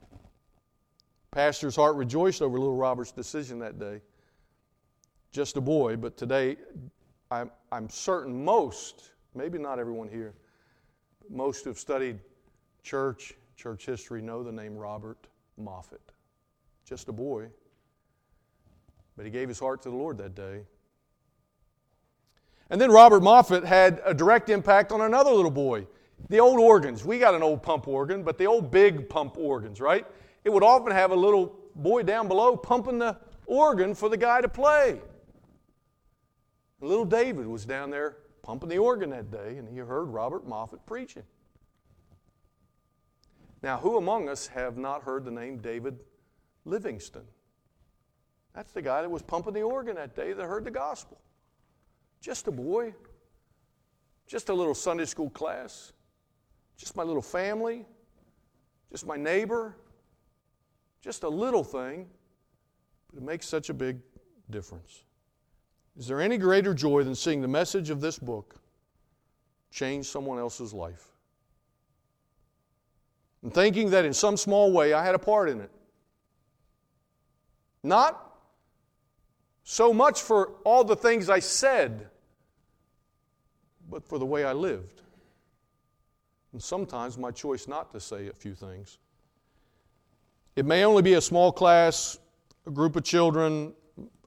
Pastor's 1.30 1.74
heart 1.74 1.96
rejoiced 1.96 2.42
over 2.42 2.58
little 2.58 2.76
Robert's 2.76 3.12
decision 3.12 3.58
that 3.60 3.78
day. 3.78 4.02
Just 5.32 5.56
a 5.56 5.60
boy, 5.62 5.96
but 5.96 6.18
today 6.18 6.58
I'm, 7.30 7.50
I'm 7.72 7.88
certain 7.88 8.44
most, 8.44 9.12
maybe 9.34 9.56
not 9.56 9.78
everyone 9.78 10.10
here, 10.10 10.34
most 11.30 11.64
who 11.64 11.70
have 11.70 11.78
studied 11.78 12.18
church, 12.82 13.32
church 13.56 13.86
history, 13.86 14.20
know 14.20 14.42
the 14.42 14.52
name 14.52 14.76
Robert 14.76 15.28
Moffat. 15.56 16.12
Just 16.84 17.08
a 17.08 17.12
boy. 17.12 17.46
But 19.16 19.24
he 19.24 19.30
gave 19.30 19.48
his 19.48 19.58
heart 19.58 19.80
to 19.84 19.88
the 19.88 19.96
Lord 19.96 20.18
that 20.18 20.34
day. 20.34 20.60
And 22.70 22.80
then 22.80 22.90
Robert 22.90 23.22
Moffat 23.22 23.64
had 23.64 24.00
a 24.04 24.14
direct 24.14 24.48
impact 24.48 24.92
on 24.92 25.00
another 25.00 25.30
little 25.30 25.50
boy. 25.50 25.86
The 26.30 26.38
old 26.38 26.58
organs. 26.58 27.04
We 27.04 27.18
got 27.18 27.34
an 27.34 27.42
old 27.42 27.62
pump 27.62 27.86
organ, 27.86 28.22
but 28.22 28.38
the 28.38 28.46
old 28.46 28.70
big 28.70 29.08
pump 29.08 29.36
organs, 29.36 29.80
right? 29.80 30.06
It 30.44 30.50
would 30.50 30.62
often 30.62 30.92
have 30.92 31.10
a 31.10 31.16
little 31.16 31.54
boy 31.74 32.02
down 32.02 32.28
below 32.28 32.56
pumping 32.56 32.98
the 32.98 33.18
organ 33.46 33.94
for 33.94 34.08
the 34.08 34.16
guy 34.16 34.40
to 34.40 34.48
play. 34.48 35.00
Little 36.80 37.04
David 37.04 37.46
was 37.46 37.64
down 37.64 37.90
there 37.90 38.18
pumping 38.42 38.68
the 38.68 38.78
organ 38.78 39.10
that 39.10 39.30
day, 39.30 39.56
and 39.56 39.68
he 39.68 39.78
heard 39.78 40.04
Robert 40.04 40.46
Moffat 40.46 40.84
preaching. 40.86 41.22
Now, 43.62 43.78
who 43.78 43.96
among 43.96 44.28
us 44.28 44.46
have 44.48 44.76
not 44.76 45.02
heard 45.04 45.24
the 45.24 45.30
name 45.30 45.58
David 45.58 45.98
Livingstone? 46.66 47.26
That's 48.54 48.72
the 48.72 48.82
guy 48.82 49.00
that 49.00 49.10
was 49.10 49.22
pumping 49.22 49.54
the 49.54 49.62
organ 49.62 49.96
that 49.96 50.14
day 50.14 50.34
that 50.34 50.44
heard 50.44 50.64
the 50.64 50.70
gospel. 50.70 51.18
Just 52.24 52.48
a 52.48 52.50
boy, 52.50 52.94
just 54.26 54.48
a 54.48 54.54
little 54.54 54.74
Sunday 54.74 55.04
school 55.04 55.28
class, 55.28 55.92
just 56.74 56.96
my 56.96 57.02
little 57.02 57.20
family, 57.20 57.84
just 58.90 59.06
my 59.06 59.18
neighbor, 59.18 59.76
just 61.02 61.22
a 61.24 61.28
little 61.28 61.62
thing, 61.62 62.08
but 63.10 63.18
it 63.18 63.22
makes 63.22 63.46
such 63.46 63.68
a 63.68 63.74
big 63.74 63.98
difference. 64.48 65.04
Is 65.98 66.06
there 66.06 66.18
any 66.18 66.38
greater 66.38 66.72
joy 66.72 67.02
than 67.02 67.14
seeing 67.14 67.42
the 67.42 67.48
message 67.48 67.90
of 67.90 68.00
this 68.00 68.18
book 68.18 68.54
change 69.70 70.06
someone 70.06 70.38
else's 70.38 70.72
life? 70.72 71.08
And 73.42 73.52
thinking 73.52 73.90
that 73.90 74.06
in 74.06 74.14
some 74.14 74.38
small 74.38 74.72
way 74.72 74.94
I 74.94 75.04
had 75.04 75.14
a 75.14 75.18
part 75.18 75.50
in 75.50 75.60
it. 75.60 75.70
Not 77.82 78.34
so 79.62 79.92
much 79.92 80.22
for 80.22 80.52
all 80.64 80.84
the 80.84 80.96
things 80.96 81.28
I 81.28 81.40
said, 81.40 82.08
but 83.90 84.06
for 84.06 84.18
the 84.18 84.26
way 84.26 84.44
I 84.44 84.52
lived. 84.52 85.02
And 86.52 86.62
sometimes 86.62 87.18
my 87.18 87.30
choice 87.30 87.66
not 87.66 87.90
to 87.92 88.00
say 88.00 88.28
a 88.28 88.32
few 88.32 88.54
things. 88.54 88.98
It 90.56 90.64
may 90.64 90.84
only 90.84 91.02
be 91.02 91.14
a 91.14 91.20
small 91.20 91.50
class, 91.50 92.18
a 92.66 92.70
group 92.70 92.94
of 92.94 93.02
children. 93.02 93.74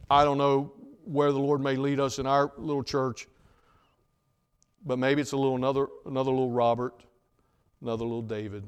I 0.09 0.25
don't 0.25 0.37
know 0.37 0.73
where 1.05 1.31
the 1.31 1.39
Lord 1.39 1.61
may 1.61 1.77
lead 1.77 1.99
us 1.99 2.19
in 2.19 2.27
our 2.27 2.51
little 2.57 2.83
church. 2.83 3.27
But 4.85 4.99
maybe 4.99 5.21
it's 5.21 5.31
a 5.31 5.37
little 5.37 5.55
another 5.55 5.87
another 6.05 6.31
little 6.31 6.51
Robert, 6.51 7.03
another 7.81 8.03
little 8.03 8.21
David. 8.21 8.63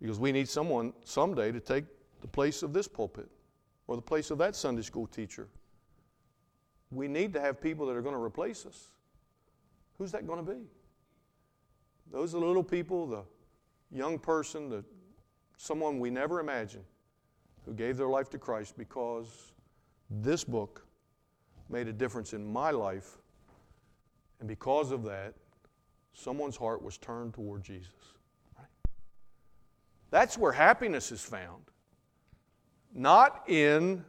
Because 0.00 0.18
we 0.18 0.32
need 0.32 0.48
someone 0.48 0.92
someday 1.04 1.52
to 1.52 1.60
take 1.60 1.84
the 2.20 2.28
place 2.28 2.62
of 2.62 2.72
this 2.72 2.88
pulpit 2.88 3.28
or 3.86 3.96
the 3.96 4.02
place 4.02 4.30
of 4.30 4.38
that 4.38 4.56
Sunday 4.56 4.82
school 4.82 5.06
teacher. 5.06 5.48
We 6.90 7.08
need 7.08 7.32
to 7.34 7.40
have 7.40 7.60
people 7.60 7.86
that 7.86 7.96
are 7.96 8.02
going 8.02 8.14
to 8.14 8.22
replace 8.22 8.64
us. 8.64 8.88
Who's 9.98 10.12
that 10.12 10.26
going 10.26 10.44
to 10.44 10.52
be? 10.52 10.60
Those 12.10 12.34
are 12.34 12.40
the 12.40 12.46
little 12.46 12.64
people, 12.64 13.06
the 13.06 13.24
young 13.90 14.18
person, 14.18 14.68
the 14.68 14.84
someone 15.58 15.98
we 15.98 16.08
never 16.08 16.40
imagined 16.40 16.84
who 17.66 17.74
gave 17.74 17.96
their 17.96 18.08
life 18.08 18.30
to 18.30 18.38
Christ 18.38 18.78
because 18.78 19.52
this 20.08 20.44
book 20.44 20.86
made 21.68 21.88
a 21.88 21.92
difference 21.92 22.32
in 22.32 22.50
my 22.50 22.70
life. 22.70 23.18
And 24.38 24.48
because 24.48 24.92
of 24.92 25.04
that, 25.04 25.34
someone's 26.14 26.56
heart 26.56 26.82
was 26.82 26.96
turned 26.96 27.34
toward 27.34 27.62
Jesus. 27.62 27.92
Right? 28.56 28.68
That's 30.10 30.38
where 30.38 30.52
happiness 30.52 31.12
is 31.12 31.20
found. 31.20 31.64
Not 32.94 33.42
in 33.48 34.04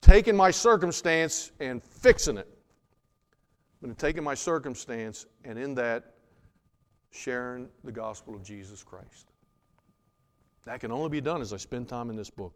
taking 0.00 0.36
my 0.36 0.50
circumstance 0.50 1.52
and 1.60 1.82
fixing 1.82 2.38
it, 2.38 2.48
but 3.80 3.88
in 3.88 3.96
taking 3.96 4.22
my 4.22 4.34
circumstance 4.34 5.26
and 5.44 5.58
in 5.58 5.74
that 5.74 6.14
sharing 7.10 7.68
the 7.84 7.92
gospel 7.92 8.34
of 8.34 8.42
Jesus 8.42 8.82
Christ. 8.82 9.32
That 10.64 10.80
can 10.80 10.92
only 10.92 11.08
be 11.08 11.20
done 11.20 11.40
as 11.40 11.52
I 11.52 11.56
spend 11.56 11.88
time 11.88 12.10
in 12.10 12.16
this 12.16 12.30
book. 12.30 12.54